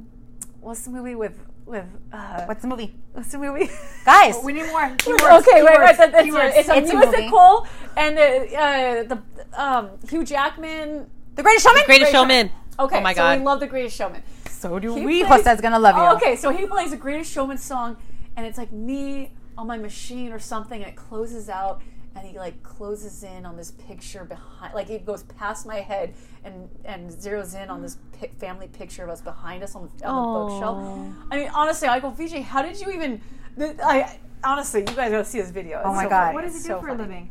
[0.63, 2.95] what's the movie with with uh, What's the movie?
[3.13, 3.71] what's the movie?
[4.05, 4.85] Guys, We need more.
[4.85, 6.51] okay, Keywords, wait, wait, that, that's keywords.
[6.51, 6.57] it.
[6.59, 7.07] It's a It's a movie.
[7.17, 9.23] musical, and the uh, the
[9.63, 11.09] um, Hugh Jackman.
[11.37, 11.83] The Greatest Showman?
[11.83, 12.51] The Greatest Showman.
[12.79, 13.39] Okay, Oh my so God.
[13.39, 14.23] we love the Greatest Showman.
[14.49, 15.25] So do He we.
[15.25, 16.03] plays- Jose's gonna love you.
[16.03, 17.97] Oh, okay, so he plays the Greatest Showman song,
[18.37, 21.81] and it's like me on my machine or something, and it closes out.
[22.17, 26.15] And he like closes in on this picture behind, like it goes past my head
[26.45, 30.07] and and zeroes in on this pi- family picture of us behind us on, the-
[30.07, 31.15] on the bookshelf.
[31.31, 33.21] I mean, honestly, I go, VJ, how did you even?
[33.59, 35.83] th- I honestly, you guys gotta see this video.
[35.85, 36.21] Oh my so God.
[36.27, 36.35] funny.
[36.35, 37.31] What does he do so for a living?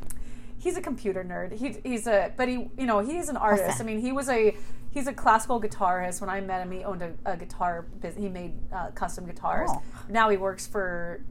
[0.64, 1.52] he's a computer nerd.
[1.52, 3.68] He, he's a, but he, you know, he's an artist.
[3.68, 3.86] Listen.
[3.86, 4.56] I mean, he was a,
[4.92, 6.22] he's a classical guitarist.
[6.22, 8.24] When I met him, he owned a, a guitar business.
[8.24, 9.70] He made uh, custom guitars.
[9.72, 9.82] Oh.
[10.08, 11.22] Now he works for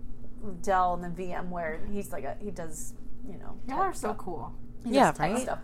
[0.60, 1.90] Dell and then VMware.
[1.90, 2.92] He's like a, he does,
[3.26, 4.18] you know, Y'all are so stuff.
[4.18, 4.52] cool.
[4.84, 5.42] He Yeah, does tech right?
[5.42, 5.58] Stuff.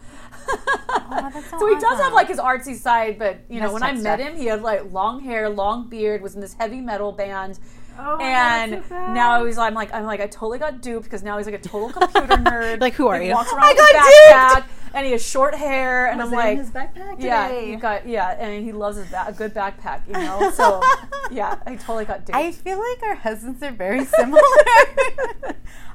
[1.11, 3.83] Oh, that's so so he does have like his artsy side, but you know, when
[3.83, 4.21] I met stuff.
[4.21, 7.59] him, he had like long hair, long beard, was in this heavy metal band.
[8.01, 11.25] Oh and God, so now he's I'm like I'm like I totally got duped because
[11.25, 12.81] now he's like a total computer nerd.
[12.81, 13.35] Like, who are He you?
[13.35, 16.35] Walks around I with a got backpack and he has short hair and Was I'm
[16.35, 19.33] it in like his backpack yeah he got yeah and he loves his ba- a
[19.33, 20.83] good backpack you know so
[21.31, 22.37] yeah I totally got duped.
[22.37, 24.41] I feel like our husbands are very similar.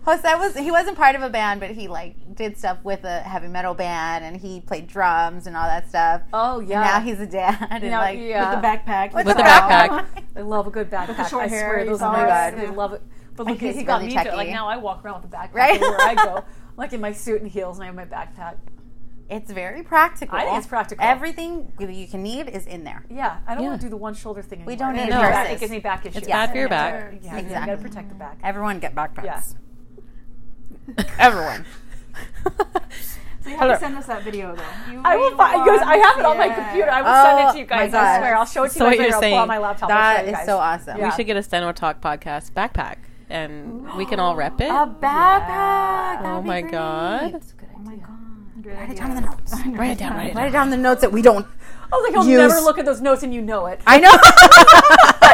[0.05, 3.21] Jose was he wasn't part of a band, but he like did stuff with a
[3.21, 6.21] heavy metal band, and he played drums and all that stuff.
[6.33, 8.53] oh And yeah now he's a dad, and Now- like yeah.
[8.53, 9.13] With the backpack.
[9.13, 10.05] With With the the backpack.
[10.35, 11.29] I love a good backpack.
[11.29, 12.27] short I hair, swear those saw my it.
[12.27, 12.61] God.
[12.61, 13.01] they love it.
[13.35, 14.35] But look, He's he got really me to.
[14.35, 15.75] Like now I walk around with a backpack Right?
[15.75, 16.43] everywhere I go.
[16.75, 18.55] Like in my suit and heels, and I have my backpack.
[19.35, 20.37] It's very practical.
[20.37, 21.03] I think it's practical.
[21.05, 23.05] Everything you can need is in there.
[23.09, 23.69] Yeah, I don't Yeah.
[23.69, 24.71] want to do the one shoulder thing anymore.
[24.73, 25.53] We don't need gives me back- purses.
[25.55, 26.17] It gives me back issues.
[26.17, 26.91] It's bad for your Yeah.
[27.01, 27.13] back.
[27.21, 28.37] Yeah, you gotta protect the back.
[28.43, 29.55] Everyone get backpacks.
[30.97, 31.03] Yeah.
[31.19, 31.65] Everyone.
[33.43, 34.63] So you have to send us that video though.
[34.91, 36.89] You I will find because I have it on my computer.
[36.89, 37.93] I will Oh, send it to you oh guys.
[37.93, 38.35] I swear.
[38.37, 39.25] I'll show it to So you what guys you're later.
[39.25, 39.89] I'll pull out my laptop.
[39.89, 40.45] I'll That you is guys.
[40.45, 40.97] so awesome.
[40.97, 41.05] Yeah.
[41.05, 42.95] We should get a Steno Talk podcast backpack,
[43.29, 44.69] and we can all rep it.
[44.69, 46.19] A backpack.
[46.21, 46.61] Oh That'd my.
[46.61, 47.33] God.
[47.33, 48.07] That's a good Oh my idea.
[48.63, 48.73] God.
[48.79, 49.53] Write it down in the notes.
[49.67, 50.15] Write it down.
[50.15, 50.51] Write it Write it down.
[50.51, 51.45] down in the notes that we don't.
[51.45, 53.79] I was like, he'll Use- never look at those notes and you know it.
[53.85, 54.09] I know.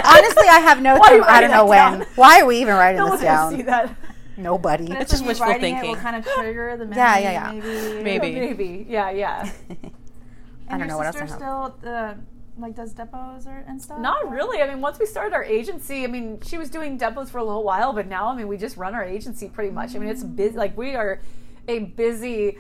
[0.06, 1.00] Honestly, I have notes.
[1.02, 2.00] Why are you from I don't writing know that when.
[2.00, 2.08] down?
[2.16, 3.66] Why are we even writing no this one's gonna see down?
[3.88, 3.96] that.
[4.38, 4.92] Nobody.
[4.92, 5.76] It's just wishful thinking.
[5.78, 6.96] It will kind of trigger the memory.
[6.98, 8.02] Yeah, yeah, yeah.
[8.02, 8.04] Maybe.
[8.04, 8.40] Maybe.
[8.40, 8.86] Maybe.
[8.90, 9.52] Yeah, yeah.
[9.70, 9.92] And
[10.70, 12.14] I don't your know what else I sister still uh,
[12.58, 14.00] like does depos or and stuff.
[14.00, 14.62] Not really.
[14.62, 17.44] I mean, once we started our agency, I mean, she was doing depos for a
[17.44, 19.96] little while, but now, I mean, we just run our agency pretty much.
[19.96, 20.56] I mean, it's busy.
[20.58, 21.20] Like we are
[21.68, 22.58] a busy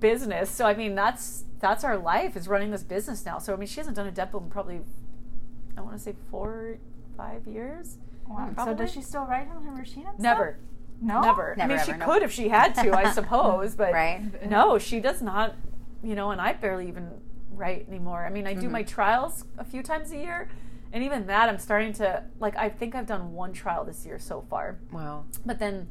[0.00, 0.50] business.
[0.50, 3.38] So I mean, that's that's our life is running this business now.
[3.38, 4.80] So I mean, she hasn't done a depo in probably
[5.76, 6.78] I want to say four,
[7.16, 7.98] five years.
[8.28, 8.54] Wow.
[8.56, 10.06] Um, so does she still write on her machine?
[10.06, 11.02] And Never, Stuff?
[11.02, 11.20] No.
[11.20, 11.52] never.
[11.52, 12.04] I Never, mean, she no.
[12.04, 14.48] could if she had to, I suppose, but Right.
[14.48, 15.56] no, she does not.
[16.02, 17.10] You know, and I barely even
[17.50, 18.24] write anymore.
[18.26, 18.88] I mean, I do my mm-hmm.
[18.94, 20.48] trials a few times a year,
[20.92, 22.56] and even that, I'm starting to like.
[22.56, 25.24] I think I've done one trial this year so far, Wow.
[25.46, 25.88] but then,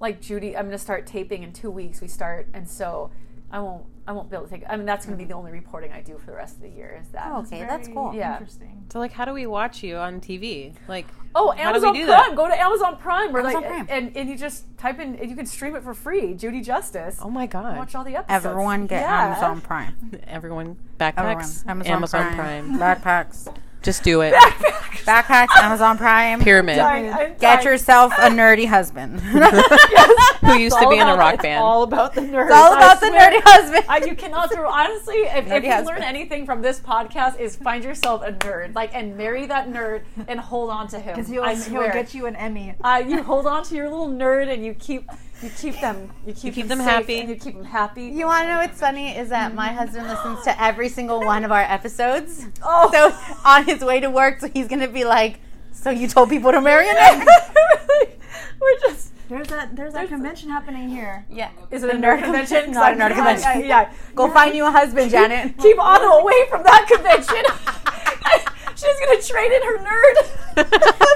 [0.00, 2.02] like Judy, I'm going to start taping in two weeks.
[2.02, 3.10] We start, and so
[3.54, 3.84] I won't.
[4.06, 4.64] I won't be able to take.
[4.68, 6.62] I mean, that's going to be the only reporting I do for the rest of
[6.62, 6.98] the year.
[7.00, 7.28] Is that?
[7.32, 8.12] Oh, okay, that's Very cool.
[8.14, 8.32] Yeah.
[8.32, 8.84] Interesting.
[8.92, 10.74] So like, how do we watch you on TV?
[10.88, 12.08] Like, Oh, How do we Amazon do Prime.
[12.30, 12.36] that?
[12.36, 13.86] Go to Amazon Prime, or Amazon like, Prime.
[13.88, 16.34] and and you just type in, and you can stream it for free.
[16.34, 17.18] Judy Justice.
[17.22, 18.44] oh my God, Watch all the episodes.
[18.44, 19.26] Everyone get Yeah.
[19.28, 19.94] Amazon Prime.
[20.26, 21.12] everyone Everyone.
[21.14, 22.78] backpacks, Amazon, Prime.
[22.78, 23.48] Backpacks.
[23.84, 24.34] Just do it.
[24.34, 25.04] Backpacks.
[25.04, 25.56] Backpacks.
[25.62, 26.40] Amazon Prime.
[26.40, 26.76] Pyramid.
[26.76, 27.64] Dying, I'm Get dying.
[27.66, 29.20] yourself a nerdy husband.
[30.40, 31.62] Who used to be in a about- rock it's band?
[31.62, 32.44] all about the nerds.
[32.46, 33.30] It's all I about the swear.
[33.30, 33.84] nerdy husband.
[33.88, 34.68] I, you cannot throw.
[34.68, 35.86] Honestly, if, if you husband.
[35.98, 40.02] learn anything from this podcast, is find yourself a nerd, like, and marry that nerd
[40.28, 41.14] and hold on to him.
[41.14, 42.74] Because he'll, he'll get you an Emmy.
[42.82, 45.08] uh, you hold on to your little nerd and you keep
[45.44, 47.20] you keep them you keep, keep them, them happy.
[47.20, 48.04] and you keep them happy.
[48.06, 51.44] You want to know what's funny is that my husband listens to every single one
[51.44, 52.46] of our episodes.
[52.62, 53.12] oh, So
[53.44, 55.40] on his way to work, so he's gonna be like,
[55.72, 57.26] "So you told people to marry a nerd?"
[58.60, 59.10] we're just.
[59.28, 59.74] There's that.
[59.74, 61.24] There's that There's- convention happening here.
[61.30, 61.48] Yeah.
[61.70, 62.56] Is it a nerd convention?
[62.58, 63.64] It's not a nerd Yeah, convention.
[63.66, 65.56] Yeah, Go find you a husband, Janet.
[65.58, 67.42] keep Anna away from that convention.
[68.76, 70.16] She's gonna trade in her nerd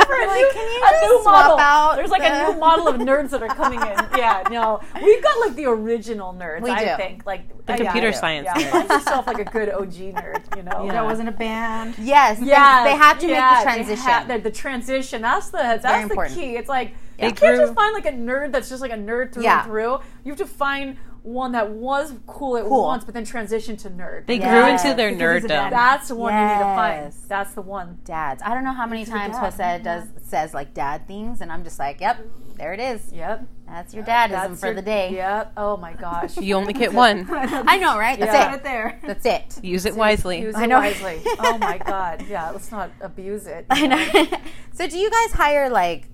[0.07, 1.59] for a, Like, new, can you a just new swap model.
[1.59, 3.97] out There's like the- a new model of nerds that are coming in.
[4.17, 6.63] Yeah, no, we've got like the original nerds.
[6.63, 6.97] We I do.
[7.03, 8.71] think like The yeah, computer yeah, science Yeah, nerds.
[8.71, 10.57] find yourself like a good OG nerd.
[10.57, 10.85] You know.
[10.85, 10.93] Yeah.
[10.93, 11.95] That wasn't a band.
[11.99, 12.41] Yes.
[12.41, 14.11] Yeah, They, they had to yeah, make the transition.
[14.13, 15.23] had- the, the transition.
[15.23, 16.37] That's the that's very the important.
[16.37, 16.57] key.
[16.57, 16.89] It's like
[17.19, 17.27] Yeah.
[17.27, 19.45] you They can't grew- just find like a nerd that's just like a nerd through
[19.45, 19.59] Yeah.
[19.63, 19.99] and through.
[20.25, 20.97] You have to find
[21.29, 22.85] one that was cool at Cool.
[22.85, 24.27] once, but then transitioned to nerd.
[24.27, 24.49] They Yes.
[24.49, 25.71] grew into their Because nerddom.
[25.71, 27.13] That's the one you need to find.
[27.29, 27.99] That's the one.
[28.05, 28.43] Dads.
[28.45, 29.41] I don't know how many It's times dad.
[29.53, 32.19] Jose does says like dad things, and I'm just like, "Yep,
[32.57, 33.13] there it is.
[33.13, 33.47] Yep.
[33.67, 35.53] That's your dadism That's for your- the day." Yep.
[35.57, 36.37] Oh my gosh.
[36.39, 37.27] You only get one.
[37.31, 38.19] I know, right?
[38.19, 38.47] That's Yeah.
[38.47, 38.63] Right it.
[38.65, 39.01] there.
[39.07, 39.59] That's it.
[39.63, 40.41] Use it wisely.
[40.41, 40.79] Use I it know.
[40.79, 41.21] wisely.
[41.41, 42.25] Oh my god.
[42.29, 42.51] Yeah.
[42.51, 43.67] Let's not abuse it.
[43.71, 44.27] I know.
[44.73, 46.09] so, do you guys hire like,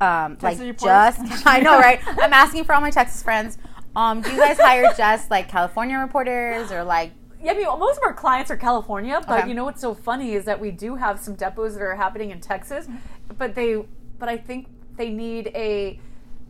[0.00, 1.46] um, like just?
[1.46, 2.00] I know, right?
[2.06, 3.58] I'm asking for all my Texas friends.
[3.96, 7.12] Um, do you guys hire just like California reporters or like?
[7.42, 9.48] Yeah, I mean, most of our clients are California, but Okay.
[9.48, 12.30] you know what's so funny is that we do have some depos that are happening
[12.30, 12.88] in Texas,
[13.36, 13.84] but they,
[14.18, 16.00] but I think they need a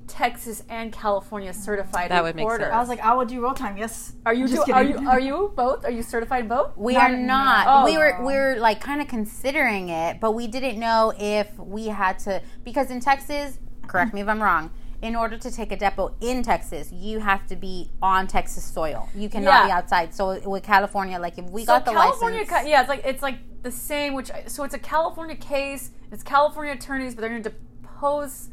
[0.07, 2.62] Texas and California certified That would make sense.
[2.64, 3.76] I was like, I will do real time.
[3.78, 4.12] Yes.
[4.26, 5.84] Are you Just do, are you are you both?
[5.84, 6.76] Are you certified both?
[6.76, 7.66] We Not are in- not.
[7.68, 7.84] Oh.
[7.86, 11.86] We were we were like kind of considering it, but we didn't know if we
[11.86, 14.70] had to because in Texas, correct me if I'm wrong.
[15.05, 19.07] In order to take a depo in Texas, you have to be on Texas soil.
[19.14, 19.66] You cannot Yeah.
[19.66, 20.14] be outside.
[20.14, 23.02] So with California, like if we So got the California, license, ca- yeah, it's like
[23.05, 24.14] it's like the same.
[24.14, 25.90] Which so it's a California case.
[26.11, 28.48] It's California attorneys, but they're going to depose.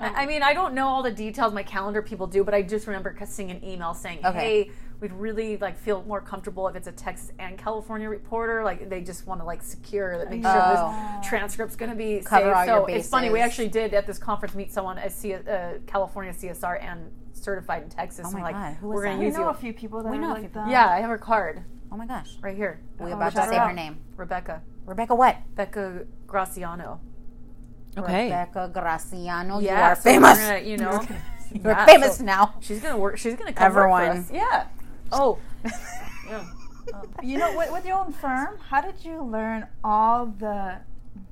[0.00, 1.52] I I mean, I don't know all the details.
[1.54, 4.38] My calendar people do, but I just remember seeing an email saying, Okay.
[4.64, 4.70] "Hey,
[5.04, 8.64] we'd really like feel more comfortable if it's a Texas and California reporter.
[8.64, 11.18] Like they just want to like secure that, make sure Oh.
[11.20, 13.28] this transcript's going to be Cover safe." all so your it's funny.
[13.28, 17.82] We actually did at this conference meet someone a C- uh, California CSR and certified
[17.82, 18.24] in Texas.
[18.24, 19.16] Oh and my we're like, God, who was we're going that?
[19.16, 19.48] to We use know you.
[19.50, 20.68] a few people that We are know a like that.
[20.70, 22.80] Yeah, I have her card oh my gosh, right here.
[22.98, 23.74] we Oh, about to say her her out.
[23.74, 24.62] name, Rebecca.
[24.86, 25.14] Rebecca.
[25.14, 25.36] What?
[25.54, 26.98] Becca Graciano.
[27.96, 28.24] Okay.
[28.24, 29.60] Rebecca Graciano.
[29.60, 30.38] you Yeah, are so we're famous.
[30.38, 31.00] gonna, you know,
[31.52, 32.54] You're yeah, famous so now.
[32.60, 33.16] She's gonna work.
[33.18, 34.24] She's gonna cover work Everyone.
[34.24, 34.30] us.
[34.32, 34.66] Yeah.
[35.12, 35.38] Oh.
[36.28, 36.44] yeah.
[37.22, 40.76] You know, with, with your own firm, how did you learn all the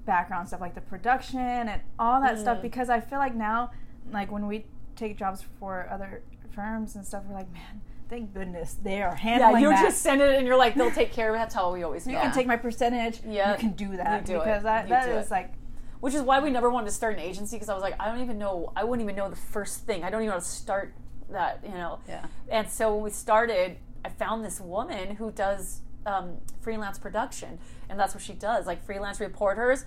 [0.07, 2.59] background stuff, like the production and all that stuff?
[2.59, 2.62] Mm.
[2.62, 3.70] Because I feel like now,
[4.11, 4.64] like when we
[4.97, 6.23] take jobs for other
[6.55, 9.41] firms and stuff, we're like, man, thank goodness they are handling.
[9.41, 9.83] Yeah, handling you that.
[9.91, 11.39] just send it, and you're like, they'll take care of it.
[11.39, 12.12] That's how we always do.
[12.12, 12.23] you it.
[12.23, 13.20] can take my percentage.
[13.27, 14.45] Yeah, you can do that you do it.
[14.45, 15.31] because that You that do is it.
[15.31, 15.53] like
[16.01, 18.07] Which is why we never wanted to start an agency because I was like, I
[18.07, 18.73] don't even know.
[18.75, 20.03] I wouldn't even know the first thing.
[20.03, 20.95] I don't even know how to start
[21.33, 21.61] that.
[21.64, 21.99] You know.
[22.09, 22.26] Yeah.
[22.51, 27.59] And so when we started, I found this woman who does um, freelance production,
[27.89, 28.66] and that's what she does.
[28.66, 29.85] Like freelance reporters,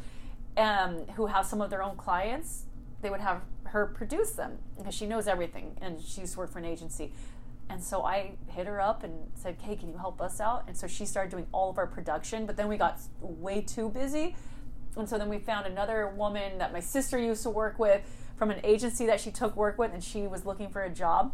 [0.58, 2.64] um, who have some of their own clients,
[3.02, 6.52] they would have her produce them because she knows everything, and she used to work
[6.52, 7.14] for an agency.
[7.68, 10.78] And so I hit her up and said, "Hey, can you help us out?" And
[10.78, 12.46] so she started doing all of our production.
[12.46, 14.36] But then we got way too busy,
[14.96, 18.02] and so then we found another woman that my sister used to work with
[18.36, 21.34] from an agency that she took work with, and she was looking for a job.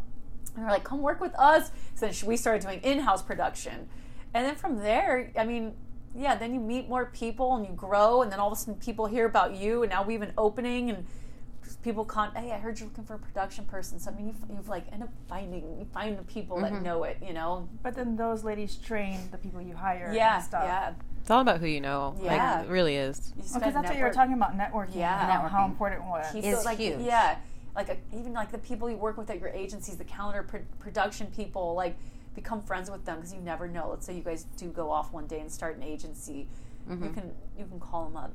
[0.56, 1.72] And they're like, come work with us.
[1.96, 3.88] So then we started doing in house production.
[4.34, 5.74] And then from there, I mean,
[6.16, 8.76] yeah, then you meet more people and you grow, and then all of a sudden
[8.76, 11.06] people hear about you, and now we have an opening, and
[11.84, 14.56] people con hey i heard you're looking for a production person so i mean you've,
[14.56, 16.84] you've like end up finding you find the people that mm-hmm.
[16.84, 20.44] know it you know But then those ladies train the people you hire yeah and
[20.44, 20.64] stuff.
[20.64, 22.16] yeah It's all about who you know.
[22.22, 22.58] Yeah.
[22.58, 23.32] Like, it really is.
[23.36, 24.96] Because oh, gotta that's what you were talking about networking.
[24.96, 25.22] Yeah.
[25.22, 26.32] and how- how important it was.
[26.32, 27.00] Keep is it, like, huge.
[27.02, 27.38] Yeah,
[27.76, 30.62] like a, even like the people you work with at your agencies, the calendar pro-
[30.80, 31.96] production people, like
[32.36, 33.90] become friends with them because you never know.
[33.90, 36.48] Let's say you guys do go off one day and start an agency,
[36.90, 37.14] you mm-hmm.
[37.14, 38.34] can you can call them up.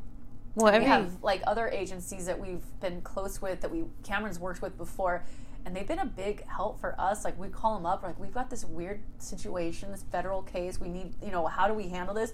[0.54, 4.62] Well, We have like other agencies that we've been close with that we Cameron's worked
[4.62, 5.24] with before,
[5.66, 7.24] and they've been a big help for us.
[7.24, 10.80] Like we call them up, we're like we've got this weird situation, this federal case.
[10.80, 12.32] We need, you know, how do we handle this?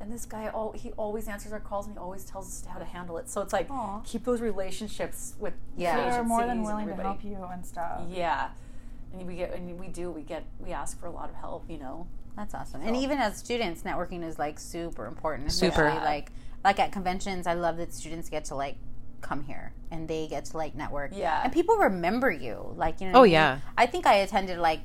[0.00, 2.78] And this guy, oh, he always answers our calls and he always tells us how
[2.78, 3.28] to handle it.
[3.28, 4.00] So it's like Aw.
[4.04, 5.96] keep those relationships with Yeah.
[5.96, 8.00] the They're more than willing to help you and stuff.
[8.08, 8.48] Yeah,
[9.12, 11.68] and we get and we do we get we ask for a lot of help.
[11.68, 12.06] You know.
[12.36, 12.80] That's awesome.
[12.82, 15.52] And even as students, networking is like super important.
[15.52, 15.84] Super.
[15.84, 16.32] Especially like
[16.64, 18.76] like at conventions, I love that students get to like
[19.20, 21.10] come here and they get to like network.
[21.14, 21.42] Yeah.
[21.44, 22.72] And people remember you.
[22.76, 23.18] Like you know.
[23.18, 23.32] Oh, I mean?
[23.32, 23.58] yeah.
[23.76, 24.80] I think I attended like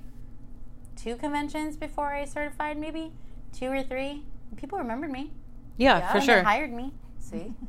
[0.98, 3.14] two conventions before I certified, maybe
[3.54, 4.24] two or three.
[4.56, 5.32] People remembered me.
[5.78, 6.36] yeah, Yeah, for And sure.
[6.38, 6.94] They hired me.
[7.20, 7.54] See.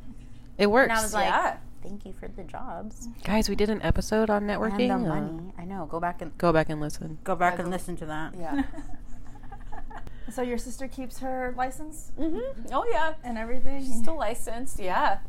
[0.57, 0.89] It works.
[0.89, 1.57] And I was like, yeah.
[1.83, 4.89] thank you for the jobs Guys, we did an episode on networking.
[4.91, 5.53] and the Uh, money.
[5.55, 5.85] I know.
[5.85, 7.19] Go back and go back and listen.
[7.23, 8.33] go back and listen to that.
[8.35, 8.63] Yeah.
[10.29, 12.39] So your sister keeps her license hmm
[12.73, 13.13] Oh yeah.
[13.23, 13.81] and everything.
[13.85, 14.77] She's still licensed.
[14.79, 15.19] Yeah.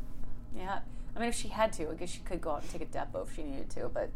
[0.56, 0.80] Yeah.
[1.14, 2.86] I mean, if she had to, I guess she could go out and take a
[2.86, 4.10] depo if she needed to, but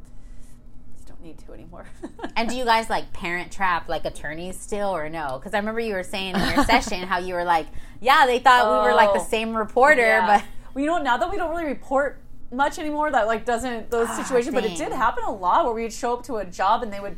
[1.03, 1.87] just don't need to anymore.
[2.35, 5.39] And do you guys like parent trap like attorneys still or no?
[5.39, 7.67] Because I remember you were saying in your session how you were like,
[8.01, 9.25] yeah, they thought we were like the Oh.
[9.25, 10.27] same reporter, Yeah.
[10.27, 10.45] but
[10.75, 10.99] well, you know?
[11.03, 14.65] Now that we don't really report much anymore, that like doesn't those Ah, situations, but
[14.65, 17.17] it did happen a lot where we'd show up to a job and they would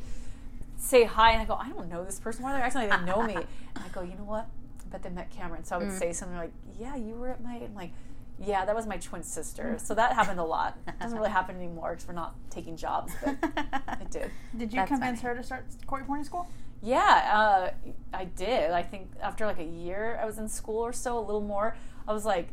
[0.79, 2.43] say hi, and I go, I don't know this person.
[2.43, 3.35] Why are they acting like they know me?
[3.77, 4.49] And I go, you know what?
[4.85, 5.65] I bet they met Cameron.
[5.65, 5.99] So I would Mm.
[5.99, 7.55] say something like, Yeah, you were at my.
[7.57, 7.93] I'm like,
[8.39, 9.77] yeah, that was my twin sister.
[9.79, 10.77] So that happened a lot.
[10.89, 13.37] It doesn't really happen anymore because we're not taking jobs, but
[14.01, 14.31] it did.
[14.57, 15.35] Did you That's convince funny.
[15.35, 16.49] her to start court reporting school?
[16.83, 17.71] Yeah, uh,
[18.13, 18.71] I did.
[18.71, 21.77] I think after like a year I was in school or so, a little more,
[22.07, 22.49] I was like,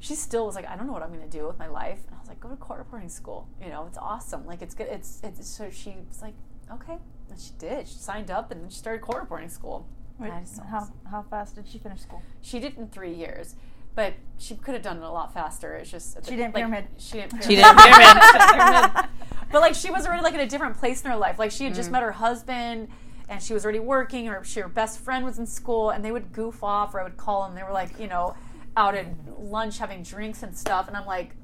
[0.00, 2.00] she still was like, I don't know what I'm going to do with my life.
[2.06, 3.48] And I was like, go to court reporting school.
[3.62, 4.44] You know, it's awesome.
[4.46, 4.88] Like, it's good.
[4.88, 6.34] It's, it's so she was like,
[6.70, 6.98] okay.
[7.30, 7.88] And she did.
[7.88, 9.86] She signed up and then she started court reporting school.
[10.18, 12.22] Wait, That is so how how fast did she finish school?
[12.40, 13.56] She did in three years.
[13.94, 15.74] But she could have done it a lot faster.
[15.76, 16.86] It's just She didn't like, pyramid.
[16.98, 17.44] She didn't pyramid.
[17.44, 18.22] She didn't pyramid.
[18.52, 18.90] Pyramid.
[19.52, 21.38] But like she was already like in a different place in her life.
[21.38, 21.76] Like she had Mm.
[21.76, 22.88] just met her husband
[23.28, 26.10] and she was already working or she her best friend was in school and they
[26.10, 27.54] would goof off or I would call them.
[27.54, 28.34] They were like, you know,
[28.76, 29.06] out at
[29.38, 31.36] lunch having drinks and stuff and I'm like,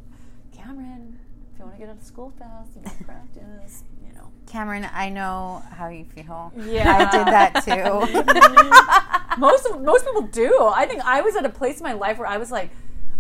[0.53, 1.19] Cameron,
[1.53, 3.85] if you want to get out of school fast, you gotta practice.
[4.51, 6.53] Cameron, I know how you feel.
[6.57, 6.91] Yeah.
[6.91, 9.41] I did that too.
[9.41, 10.59] most of, most people do.
[10.75, 12.71] I think I was at a place in my life where I was like,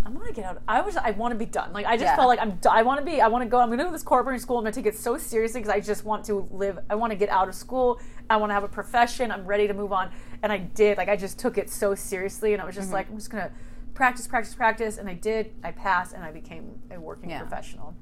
[0.04, 0.60] I want to get out.
[0.66, 0.96] I was.
[0.96, 1.72] I want to be done.
[1.72, 2.16] Like I just Yeah.
[2.16, 2.58] felt like I'm.
[2.68, 3.20] I want to be.
[3.20, 3.60] I want to go.
[3.60, 4.56] I'm going to go to this corporate school.
[4.58, 6.78] I'm going to take it so seriously because I just want to live.
[6.88, 8.00] I want to get out of school.
[8.28, 9.30] I want to have a profession.
[9.30, 10.10] I'm ready to move on.
[10.42, 10.96] And I did.
[10.98, 12.82] Like I just took it so seriously, and I was Mm-hmm.
[12.82, 13.52] just like, I'm just going to
[13.94, 14.96] practice, practice, practice.
[14.98, 15.52] And I did.
[15.62, 17.40] I passed, and I became a working Yeah.
[17.40, 17.48] Mm-hmm.
[17.48, 17.94] professional.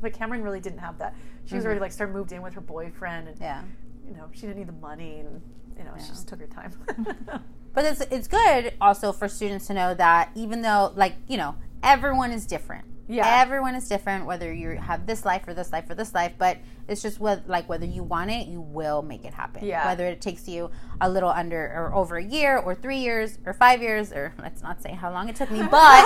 [0.00, 1.14] But Cameron really didn't have that.
[1.46, 1.84] She was already mm-hmm.
[1.84, 3.62] like started moved in with her boyfriend, and yeah.
[4.06, 5.40] you know she didn't need the money, and
[5.78, 6.72] you know she just took her time.
[7.76, 11.56] But it's it's good also for students to know that even though like, you know,
[11.82, 12.86] everyone is different.
[13.08, 13.40] Yeah.
[13.40, 16.58] Everyone is different whether you have this life or this life or this life, but
[16.88, 19.64] it's just what like whether you want it, you will make it happen.
[19.64, 19.86] Yeah.
[19.86, 23.52] Whether it takes you a little under or over a year or 3 years or
[23.52, 26.04] 5 years or let's not say how long it took me, but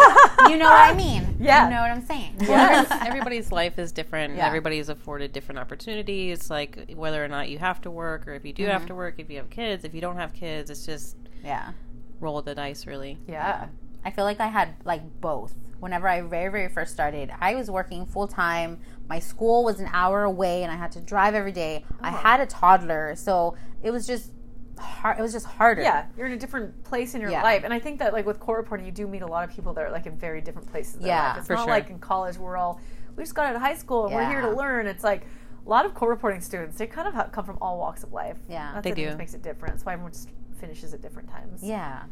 [0.50, 1.36] you know what I mean.
[1.40, 1.64] Yeah.
[1.64, 2.36] You know what I'm saying.
[2.40, 2.88] Yes.
[3.06, 4.36] Everybody's life is different.
[4.36, 4.46] Yeah.
[4.46, 8.52] Everybody's afforded different opportunities, like whether or not you have to work, or if you
[8.52, 8.88] do have mm-hmm.
[8.88, 11.72] to work, if you have kids, if you don't have kids, it's just yeah.
[12.20, 13.18] roll the dice, really.
[13.26, 13.68] yeah.
[14.04, 15.54] I feel like I had like both.
[15.80, 18.78] Whenever I very, very first started, I was working full time.
[19.08, 21.84] My school was an hour away and I had to drive every day.
[21.90, 21.96] Oh.
[22.02, 24.32] I had a toddler, so it was just
[24.78, 25.18] hard.
[25.18, 25.82] It was just harder.
[25.82, 27.42] yeah, you're in a different place in your Yeah.
[27.42, 29.54] life, and I think that like with court reporting, you do meet a lot of
[29.54, 30.94] people that are like in very different places.
[30.96, 31.38] In their Yeah, life.
[31.38, 31.70] it's for not sure.
[31.70, 32.80] like in college we're all
[33.16, 34.86] we just got out of high school and we're here to learn.
[34.86, 35.26] It's like
[35.66, 38.36] a lot of court reporting students they kind of come from all walks of life.
[38.48, 38.72] Yeah.
[38.74, 39.08] That's They I think do.
[39.10, 39.74] what makes it different.
[39.74, 40.28] That's why everyone just
[40.58, 41.62] finishes at different times.
[41.62, 42.02] Yeah.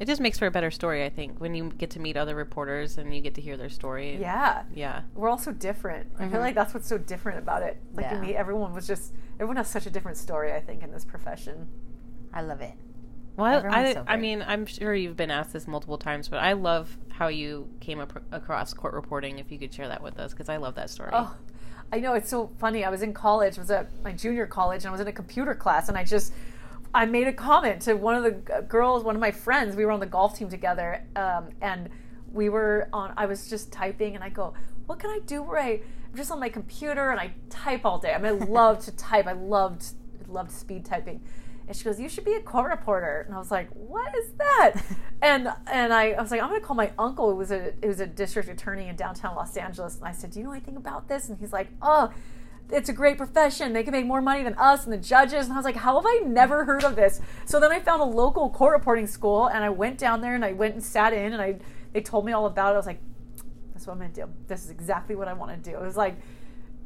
[0.00, 2.34] It just makes for a better story, I think, when you get to meet other
[2.36, 4.16] reporters and you get to hear their story.
[4.16, 4.62] Yeah.
[4.74, 5.02] Yeah.
[5.14, 6.10] We're all so different.
[6.18, 7.78] I feel like that's what's so different about it.
[7.94, 8.14] Like Mm-hmm.
[8.14, 8.20] Yeah.
[8.20, 10.52] you meet everyone was just everyone has such a different story.
[10.52, 11.68] I think in this profession.
[12.32, 12.74] I love it.
[13.36, 16.54] Well, I, so I mean, I'm sure you've been asked this multiple times, but I
[16.54, 19.38] love how you came ap- across court reporting.
[19.38, 21.10] If you could share that with us, because I love that story.
[21.12, 21.34] Oh,
[21.92, 22.84] I know it's so funny.
[22.84, 23.56] I was in college.
[23.56, 26.02] I was at my junior college, and I was in a computer class, and I
[26.04, 26.32] just
[26.94, 29.76] I made a comment to one of the girls, one of my friends.
[29.76, 31.90] We were on the golf team together, um, and
[32.32, 33.12] we were on.
[33.16, 34.54] I was just typing, and I go,
[34.86, 35.80] "What can I do where I,
[36.10, 38.14] I'm just on my computer and I type all day?
[38.14, 39.26] I mean, I love to type.
[39.26, 39.84] I loved
[40.28, 41.20] loved speed typing."
[41.66, 44.32] And she goes, "You should be a court reporter." And I was like, "What is
[44.38, 44.74] that?"
[45.22, 47.30] and and I, I was like, "I'm going to call my uncle.
[47.30, 50.30] It was a it was a district attorney in downtown Los Angeles." And I said,
[50.30, 52.12] "Do you know anything about this?" And he's like, "Oh."
[52.70, 53.72] It's a great profession.
[53.72, 55.44] They can make more money than us and the judges.
[55.44, 57.20] And I was like, how have I never heard of this?
[57.46, 60.44] So then I found a local court reporting school and I went down there and
[60.44, 61.58] I went and sat in and I
[61.92, 62.74] they told me all about it.
[62.74, 63.00] I was like,
[63.72, 64.26] that's what I'm gonna do.
[64.46, 65.76] This is exactly what I want to do.
[65.76, 66.16] It was like,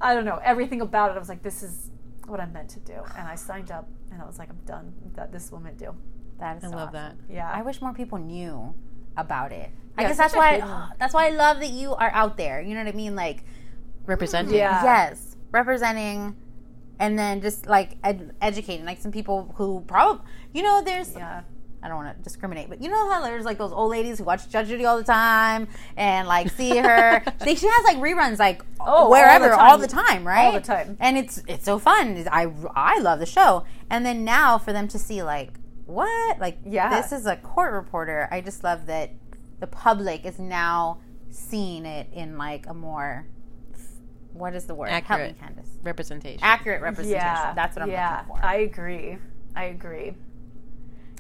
[0.01, 1.15] I don't know, everything about it.
[1.17, 1.91] I was like, this is
[2.27, 2.95] what I'm meant to do.
[3.17, 4.93] And I signed up and I was like, I'm done.
[5.15, 5.95] That this is what I'm gonna do.
[6.39, 7.17] That is I so love awesome.
[7.29, 7.35] that.
[7.35, 7.51] Yeah.
[7.53, 8.73] I wish more people knew
[9.17, 9.71] about it.
[9.99, 10.69] I guess that's why hidden-
[10.99, 12.61] that's why I love that you are out there.
[12.61, 13.17] You know what I mean?
[13.17, 13.45] Like
[14.07, 14.55] Representing.
[14.55, 14.83] Yeah.
[14.83, 16.37] yes, representing
[16.99, 21.43] and then just like ed- educating like some people who probably you know there's Yeah.
[21.85, 24.23] I don't want to discriminate, but you know how there's like those old ladies who
[24.25, 27.25] watch Judge Judy all the time and like see her.
[27.41, 30.05] they, she has like reruns like Oh, all wherever the all the, time.
[30.07, 30.45] time, right?
[30.47, 30.97] All the time.
[31.01, 32.25] and it's it's so fun.
[32.31, 32.47] I
[32.77, 35.55] I love the show, and then now for them to see like
[35.87, 36.89] what like Yeah.
[37.03, 38.29] this is a court reporter.
[38.31, 39.11] I just love that
[39.59, 41.01] the public is now
[41.31, 43.27] seeing it in like a more
[44.33, 44.89] what is the word?
[44.91, 45.33] Help Accurate.
[45.35, 45.69] me, Candace.
[45.83, 46.41] Representation.
[46.43, 47.27] Accurate representation.
[47.27, 47.53] Yeah.
[47.55, 48.23] That's what I'm yeah.
[48.29, 48.45] looking for.
[48.45, 49.19] I agree.
[49.55, 50.15] I agree.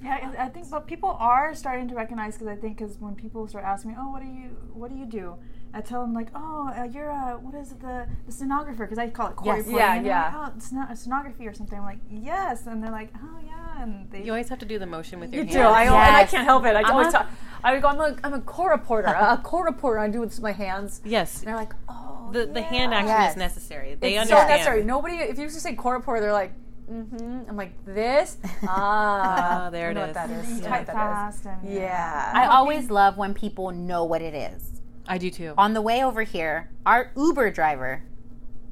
[0.02, 3.14] Yeah, I I think, but people are starting to recognize because I think because when
[3.14, 5.36] people start asking me, "Oh, what do you, what do you do?"
[5.74, 8.98] I tell them like, "Oh, uh, you're a what is it, the the stenographer?" Because
[8.98, 9.66] I call it court Yes.
[9.66, 9.78] reporting.
[9.78, 10.36] Yeah, and yeah.
[10.38, 11.78] Like, oh, steno- stenography or something.
[11.78, 14.24] I'm like, "Yes," and they're like, "Oh, yeah," and they.
[14.24, 15.54] You always have to do the motion with your You hands.
[15.54, 15.62] do.
[15.80, 16.74] I, and I can't help it.
[16.74, 17.18] I always Uh-huh.
[17.22, 17.30] talk.
[17.62, 17.86] I go.
[17.88, 19.06] I'm a I'm a core reporter.
[19.06, 20.00] a core reporter.
[20.00, 21.00] I do it with my hands.
[21.04, 21.38] Yes.
[21.38, 23.33] And they're like, oh, The, the hand action Yes.
[23.33, 23.95] is necessary.
[23.95, 24.49] They It's so understand.
[24.49, 24.85] necessary.
[24.85, 25.16] Nobody.
[25.16, 26.53] If you just say core they're like,
[26.91, 27.49] mm-hmm.
[27.49, 28.37] I'm like this.
[28.66, 30.07] Ah, Ah, there I know is.
[30.09, 30.49] What that is.
[30.49, 31.74] you I know type what that fast and is.
[31.74, 32.33] Yeah.
[32.35, 34.80] I always love when people know what it is.
[35.07, 35.55] I do too.
[35.59, 38.03] On the way over here, our Uber driver,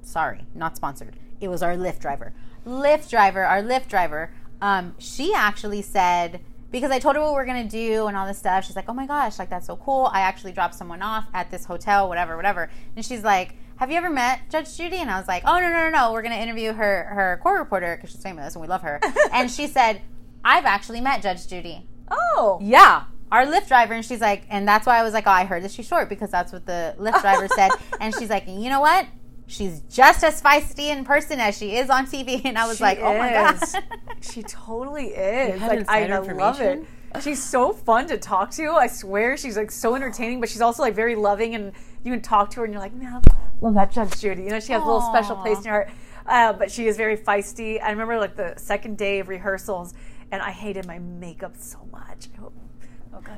[0.02, 1.16] sorry, not sponsored.
[1.40, 2.32] It was our Lyft driver.
[2.66, 4.30] Lyft driver, our Lyft driver,
[4.62, 6.40] um, she actually said,
[6.70, 8.76] because I told her what we are going to do and all this stuff, she's
[8.76, 10.08] like, oh my gosh, like that's so cool.
[10.12, 12.70] I actually dropped someone off at this hotel, whatever, whatever.
[12.96, 14.96] And she's like, have you ever met Judge Judy?
[14.96, 16.12] And I was like, oh, no, no, no, no.
[16.12, 19.00] We're going to interview her, her court reporter because she's famous and we love her.
[19.32, 20.02] and she said,
[20.44, 21.86] I've actually met Judge Judy.
[22.10, 22.58] Oh.
[22.62, 23.04] Yeah.
[23.32, 25.62] Our Lyft driver, and she's like, and that's why I was like, oh, I heard
[25.62, 27.70] that she's short because that's what the Lyft driver said.
[28.00, 29.06] And she's like, you know what?
[29.50, 32.40] She's just as feisty in person as she is on TV.
[32.44, 33.58] And I was She like, oh my god.
[34.20, 35.60] She totally is.
[35.60, 36.84] Like I, I love it.
[37.20, 38.72] She's so fun to talk to.
[38.72, 41.72] I swear, she's like so entertaining, but she's also like very loving, and
[42.04, 43.22] you can talk to her, and you're like, man,
[43.60, 44.42] love that Judge Judy.
[44.44, 45.90] You know, she has a little special place in your heart.
[46.26, 47.82] Uh, but she is very feisty.
[47.82, 49.94] I remember like the second day of rehearsals,
[50.30, 52.28] and I hated my makeup so much.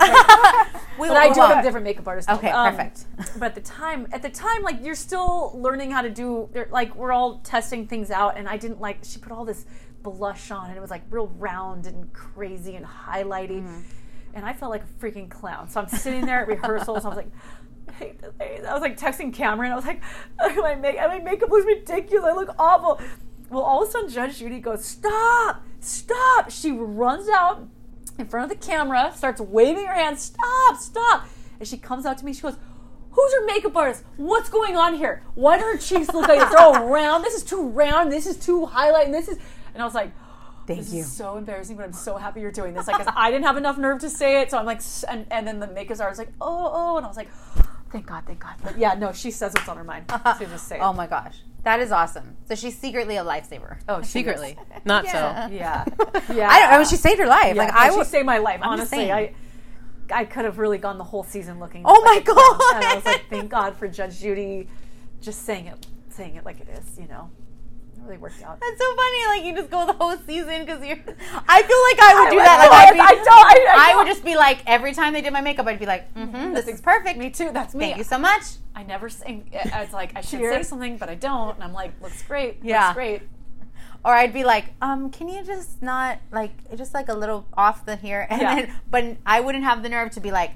[0.01, 0.27] I hope.
[0.29, 0.81] Oh God.
[0.99, 2.29] We but I do have a different makeup artist.
[2.29, 2.35] now.
[2.37, 3.05] Okay, Um, perfect.
[3.39, 6.49] But at the time, at the time, like you're still learning how to do.
[6.71, 8.99] Like we're all testing things out, and I didn't like.
[9.03, 9.65] She put all this
[10.03, 13.81] blush on, and it was like real round and crazy and highlighty, Mm-hmm.
[14.35, 15.69] and I felt like a freaking clown.
[15.71, 17.05] So I'm sitting there at rehearsals.
[17.05, 17.31] I was like.
[17.89, 18.33] I hate this.
[18.41, 18.61] I.
[18.69, 19.73] I was like texting Cameron.
[19.73, 20.01] I was like,
[20.57, 22.25] my, make, my makeup looks ridiculous.
[22.33, 23.01] I look awful.
[23.51, 25.63] Well, all of a sudden, Judge Judy goes, Stop!
[25.81, 26.51] Stop!
[26.51, 27.67] She runs out
[28.23, 30.77] in front of the camera, starts waving her hands, Stop!
[30.79, 31.29] Stop!
[31.59, 32.33] And she comes out to me.
[32.33, 32.57] She goes,
[33.11, 34.05] Who's your makeup artist?
[34.17, 35.23] What's going on here?
[35.35, 37.23] Why do her cheeks look like they're all round?
[37.25, 38.11] This is too round.
[38.11, 39.05] This is too highlight.
[39.05, 39.39] And this is.
[39.75, 40.13] And I was like,
[40.67, 41.01] Thank this you.
[41.01, 42.87] is so embarrassing, but I'm so happy you're doing this.
[42.87, 45.47] Like, 'cause I didn't have enough nerve to say it, so I'm like, and, and
[45.47, 47.29] then the makeup artist was like, oh, oh, and I was like,
[47.91, 48.55] thank God, thank God.
[48.63, 50.05] But yeah, no, she says what's on her mind.
[50.39, 50.81] So just say it.
[50.81, 52.37] Oh my gosh, that is awesome.
[52.49, 53.79] So she's secretly a lifesaver.
[53.89, 55.47] oh, Secretly, not Yeah.
[55.49, 55.55] so.
[55.55, 55.85] Yeah,
[56.35, 56.49] yeah.
[56.51, 56.85] I don't know.
[56.85, 57.55] She saved her life.
[57.57, 58.07] Yeah, like no, I she would.
[58.07, 58.61] saved my life.
[58.63, 59.13] I'm Honestly.
[59.13, 59.35] I
[60.13, 61.83] I could have really gone the whole season looking.
[61.87, 62.77] Oh like my a clown.
[62.77, 62.95] And I God.
[62.97, 64.69] was like, thank God for Judge Judy,
[65.21, 66.99] just saying it, saying it like it is.
[66.99, 67.31] You know,
[68.05, 68.61] really worked out.
[68.61, 69.27] That's so funny.
[69.29, 70.97] Like you just go the whole season because you're.
[71.49, 72.69] I feel like I would do I that.
[72.71, 73.29] Like I'd be, I don't.
[73.29, 75.87] I, I, I would just be like every time they did my makeup, I'd be
[75.87, 77.19] like, mm-hmm, "This is perfect.
[77.19, 77.51] Me too.
[77.53, 77.87] That's me.
[77.87, 78.43] Thank you so much."
[78.75, 79.43] I never say.
[79.73, 81.55] I was like, I should say something, but I don't.
[81.55, 82.59] And I'm like, looks great.
[82.63, 82.87] Yeah.
[82.87, 83.23] Looks great.
[84.05, 87.87] Or I'd be like, um, "Can you just not like just like a little off
[87.87, 88.55] the here?" And Yeah.
[88.55, 90.53] then, but I wouldn't have the nerve to be like,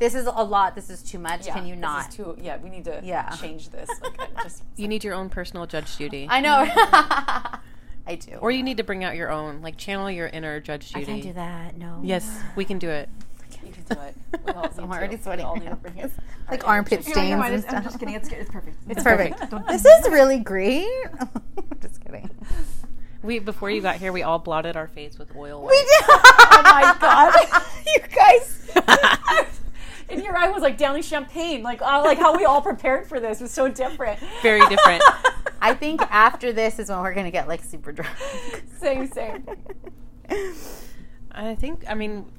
[0.00, 0.74] "This is a lot.
[0.74, 1.46] This is too much.
[1.46, 3.28] Yeah, Can you this not?" Is too, yeah, we need to Yeah.
[3.36, 3.88] change this.
[4.02, 6.64] Like, just You need your own personal Judge Judy, I know.
[6.66, 7.54] Mm-hmm.
[8.06, 8.32] I do.
[8.40, 11.02] or you need to bring out your own, like channel your inner Judge Judy.
[11.02, 11.76] I can't do that.
[11.76, 12.00] No.
[12.02, 13.08] Yes, we can do it.
[13.64, 14.14] you can do it.
[14.44, 14.96] We all I'm to.
[14.96, 15.44] already We sweating.
[15.44, 16.10] all right need to bring it.
[16.50, 18.14] like armpit inner You know, stains never and it's- I'm just kidding.
[18.14, 18.76] It's, it's perfect.
[18.88, 19.50] It's perfect.
[19.68, 20.88] this is really great.
[21.80, 22.28] just kidding.
[23.22, 25.60] We before you got here, we all blotted our face with oil.
[25.62, 26.04] We did.
[26.08, 27.34] Oh my god,
[27.86, 28.39] you guys.
[30.60, 33.20] And your eye was like downing champagne, like uh, like how we all prepared for
[33.20, 34.18] this was so different.
[34.42, 35.02] Very different.
[35.60, 38.16] I think after this is when we're gonna get like super drunk.
[38.78, 39.46] Same, same.
[41.32, 41.84] I think.
[41.88, 42.30] I mean,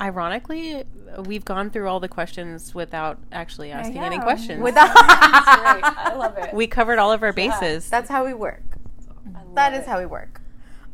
[0.00, 0.84] ironically,
[1.26, 4.22] we've gone through all the questions without actually asking any yeah.
[4.22, 4.62] questions.
[4.62, 4.94] Without.
[4.94, 5.84] Great.
[5.84, 6.54] I love it.
[6.54, 7.88] we covered all of our bases.
[7.88, 8.62] That's how we work.
[9.54, 9.86] That is it.
[9.88, 10.40] how we work.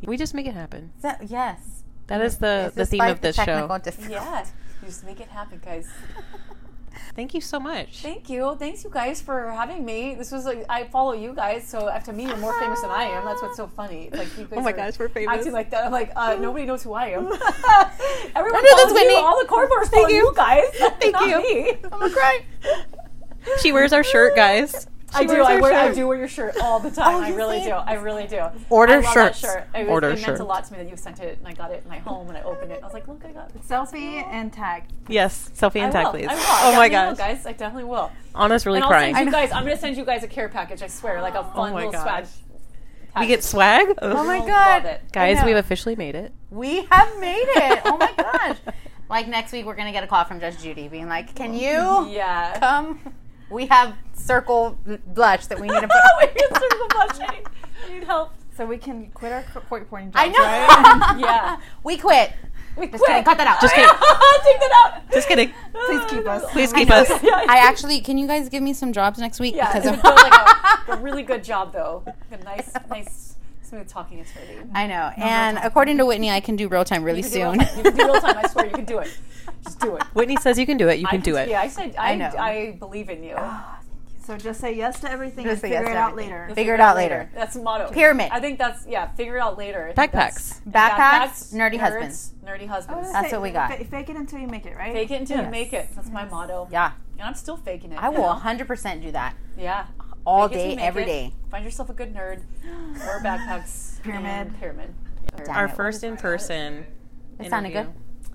[0.03, 0.91] we just make it happen.
[1.01, 1.83] That, yes.
[2.07, 3.45] That is the It's the theme despite of the this show.
[3.45, 4.11] technical difficulties.
[4.11, 4.45] Yeah,
[4.81, 5.87] you just make it happen, guys.
[7.15, 8.01] Thank you so much.
[8.01, 8.55] Thank you.
[8.59, 10.15] Thanks, you guys, for having me.
[10.15, 13.03] This was like I follow you guys, so after me, you're more famous than I
[13.03, 13.25] am.
[13.25, 14.09] That's what's so funny.
[14.11, 15.35] Like you guys Oh my are gosh, we're famous.
[15.37, 15.85] Acting like that.
[15.85, 17.25] I'm like, uh, nobody knows who I am.
[18.35, 19.15] Everyone follows Whitney.
[19.15, 20.65] All the corridors follow you guys.
[20.99, 21.37] Thank you.
[21.41, 21.69] Me.
[21.83, 22.45] I'm gonna cry.
[23.61, 24.87] She wears our shirt, guys.
[25.13, 25.41] I do.
[25.41, 25.73] I our wear.
[25.73, 27.15] I do wear your shirt all the time.
[27.15, 27.71] Oh, I really do.
[27.71, 28.41] I really do.
[28.69, 29.41] Order I love shirts.
[29.41, 29.67] That shirt.
[29.75, 31.53] It, was, Order it meant a lot to me that you sent it, and I
[31.53, 32.81] got it in my home, and I opened it.
[32.81, 33.61] I was like, look, I got it.
[33.63, 34.83] Selfie and tag.
[35.07, 36.11] Yes, selfie I and tag, will.
[36.11, 36.27] please.
[36.29, 36.41] I will.
[36.41, 37.45] I Oh my definitely will, guys!
[37.45, 38.11] I definitely will.
[38.35, 39.15] Anna's really and I'll crying.
[39.15, 39.51] send you guys.
[39.51, 40.81] I'm gonna send you guys a care package.
[40.81, 42.03] I swear, like a oh fun Oh my little gosh.
[42.03, 42.27] swag.
[43.21, 43.87] we get swag.
[44.01, 44.99] Oh my god.
[45.13, 46.33] Guys, we've officially made it.
[46.51, 47.81] We have made it.
[47.85, 48.57] Oh my gosh.
[49.09, 52.09] Like next week, we're gonna get a call from Judge Judy being like, "Can you
[52.09, 52.59] Yeah.
[52.59, 52.99] come?
[53.49, 54.77] We have circle
[55.07, 57.19] blush that we need to put." we can circle blush.
[57.19, 57.43] I
[57.89, 58.33] need, help.
[58.55, 60.39] So we can quit our co- court reporting jobs, I know.
[60.39, 61.17] right?
[61.19, 61.57] Yeah.
[61.83, 62.33] we quit.
[62.75, 63.23] We Just kidding.
[63.23, 63.59] Cut that out.
[63.61, 63.89] Just kidding.
[64.43, 65.11] Take that out.
[65.11, 65.51] Just kidding.
[65.87, 66.51] Please keep us.
[66.51, 67.09] Please keep us.
[67.11, 69.55] I actually, can you guys give me some jobs next week?
[69.55, 72.03] Yeah, Because it's of- like a, a really good job though.
[72.31, 74.57] A nice, nice, smooth talking attorney.
[74.75, 75.11] I know.
[75.17, 77.59] And according to Whitney, I can do real time really You can do real soon.
[77.59, 77.77] time.
[77.77, 78.37] You can do real time.
[78.37, 79.17] I swear, you can do it.
[79.63, 80.03] Just do it.
[80.13, 80.99] Whitney says you can do it.
[80.99, 81.49] You I can do it.
[81.49, 82.31] Yeah, I said I, I know.
[82.37, 83.35] I believe in you.
[83.37, 83.79] Ah,
[84.23, 86.31] so just say yes to everything Just and say yes figure it out everything.
[86.33, 86.55] later.
[86.55, 87.29] Figure it out later.
[87.33, 87.89] That's the motto.
[87.91, 88.29] Pyramid.
[88.31, 89.07] I think that's yeah.
[89.13, 89.87] Figure it out later.
[89.89, 90.61] I think Backpacks.
[90.69, 92.31] Backpacks, nerdy nerds, husbands.
[92.45, 93.07] Nerdy husbands.
[93.09, 93.71] Oh, that's what we got.
[93.77, 94.93] Fake it until you make it, right?
[94.93, 95.45] Fake it until Yes.
[95.45, 95.89] you make it.
[95.95, 96.67] That's my motto.
[96.71, 96.91] Yeah.
[97.19, 98.03] And I'm still faking it.
[98.03, 99.35] I will 100% do that.
[99.57, 99.87] Yeah.
[100.25, 101.05] All Fake day, you make every it.
[101.07, 101.33] day.
[101.49, 102.41] Find yourself a good nerd.
[102.99, 104.01] Wear backpacks.
[104.03, 104.25] Pyramid.
[104.29, 104.93] and Pyramid.
[105.49, 106.85] Our first in person.
[107.39, 107.87] It sounded good.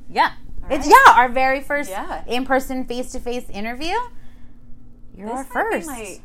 [0.09, 0.33] Yeah.
[0.73, 2.25] It's yeah, our very first Yeah.
[2.27, 3.95] in-person face-to-face interview.
[5.15, 5.87] You're This our might be first.
[5.89, 6.21] my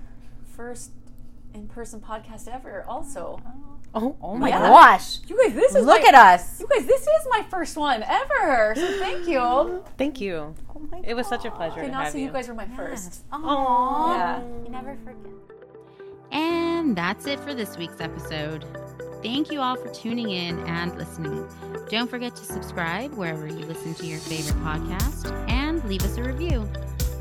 [0.55, 0.91] first
[1.53, 2.85] in-person podcast ever.
[2.87, 3.39] Also,
[3.93, 4.59] Oh, oh my Yeah.
[4.59, 5.19] gosh.
[5.27, 6.59] you guys, this is Look my- at us.
[6.59, 8.75] You guys, this is my first one ever.
[8.75, 9.83] So thank you.
[9.97, 10.53] Thank you.
[10.75, 12.25] Oh my It was such a pleasure Okay, to now have so you.
[12.25, 13.27] you guys were my first.
[13.31, 14.17] Aww.
[14.17, 14.41] Yeah.
[14.65, 15.31] You never forget.
[16.31, 18.65] And that's it for this week's episode.
[19.23, 21.47] Thank you all for tuning in and listening.
[21.89, 26.23] Don't forget to subscribe wherever you listen to your favorite podcast and leave us a
[26.23, 26.69] review.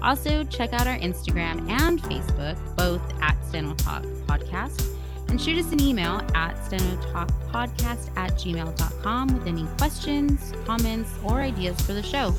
[0.03, 4.93] Also, check out our Instagram and Facebook, both at Steno Talk Podcast,
[5.29, 11.81] and shoot us an email at stenotalkpodcast at gmail.com with any questions, comments, or ideas
[11.81, 12.35] for the show.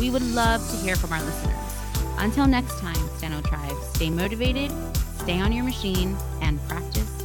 [0.00, 1.56] We would love to hear from our listeners.
[2.18, 4.72] Until next time, Steno Tribe, stay motivated,
[5.16, 7.21] stay on your machine, and practice, practice,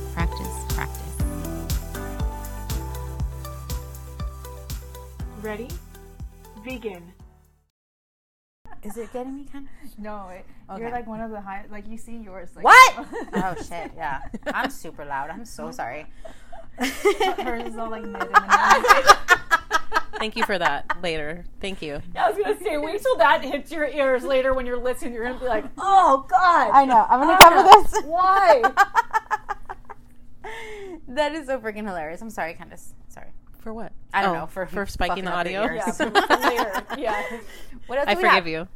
[5.48, 5.70] Ready?
[6.66, 7.14] Vegan.
[8.84, 9.66] Is it getting me kind
[9.98, 10.82] No, it, Okay.
[10.82, 11.64] you're like one of the high.
[11.72, 12.50] Like you see yours.
[12.54, 13.08] Like, What?
[13.34, 13.92] Oh shit!
[13.96, 15.30] Yeah, I'm super loud.
[15.30, 16.06] I'm so sorry.
[16.78, 18.28] Hers is all like mid.
[20.20, 21.46] Thank you for that later.
[21.62, 22.02] Thank you.
[22.14, 25.14] I was gonna say, wait till that hits your ears later when you're listening.
[25.14, 27.06] You're gonna be like, oh god, I know.
[27.10, 28.04] I'm gonna cover this.
[28.04, 28.64] why?
[31.08, 32.22] that is so freaking hilarious.
[32.22, 32.94] I'm sorry, Candace.
[33.08, 33.28] Sorry.
[33.60, 33.92] For what?
[34.14, 35.66] I don't Oh, know for for spiking the audio.
[35.72, 36.84] yeah, for later.
[36.98, 37.22] Yeah.
[37.88, 38.34] What else I do we have?
[38.44, 38.68] forgive you.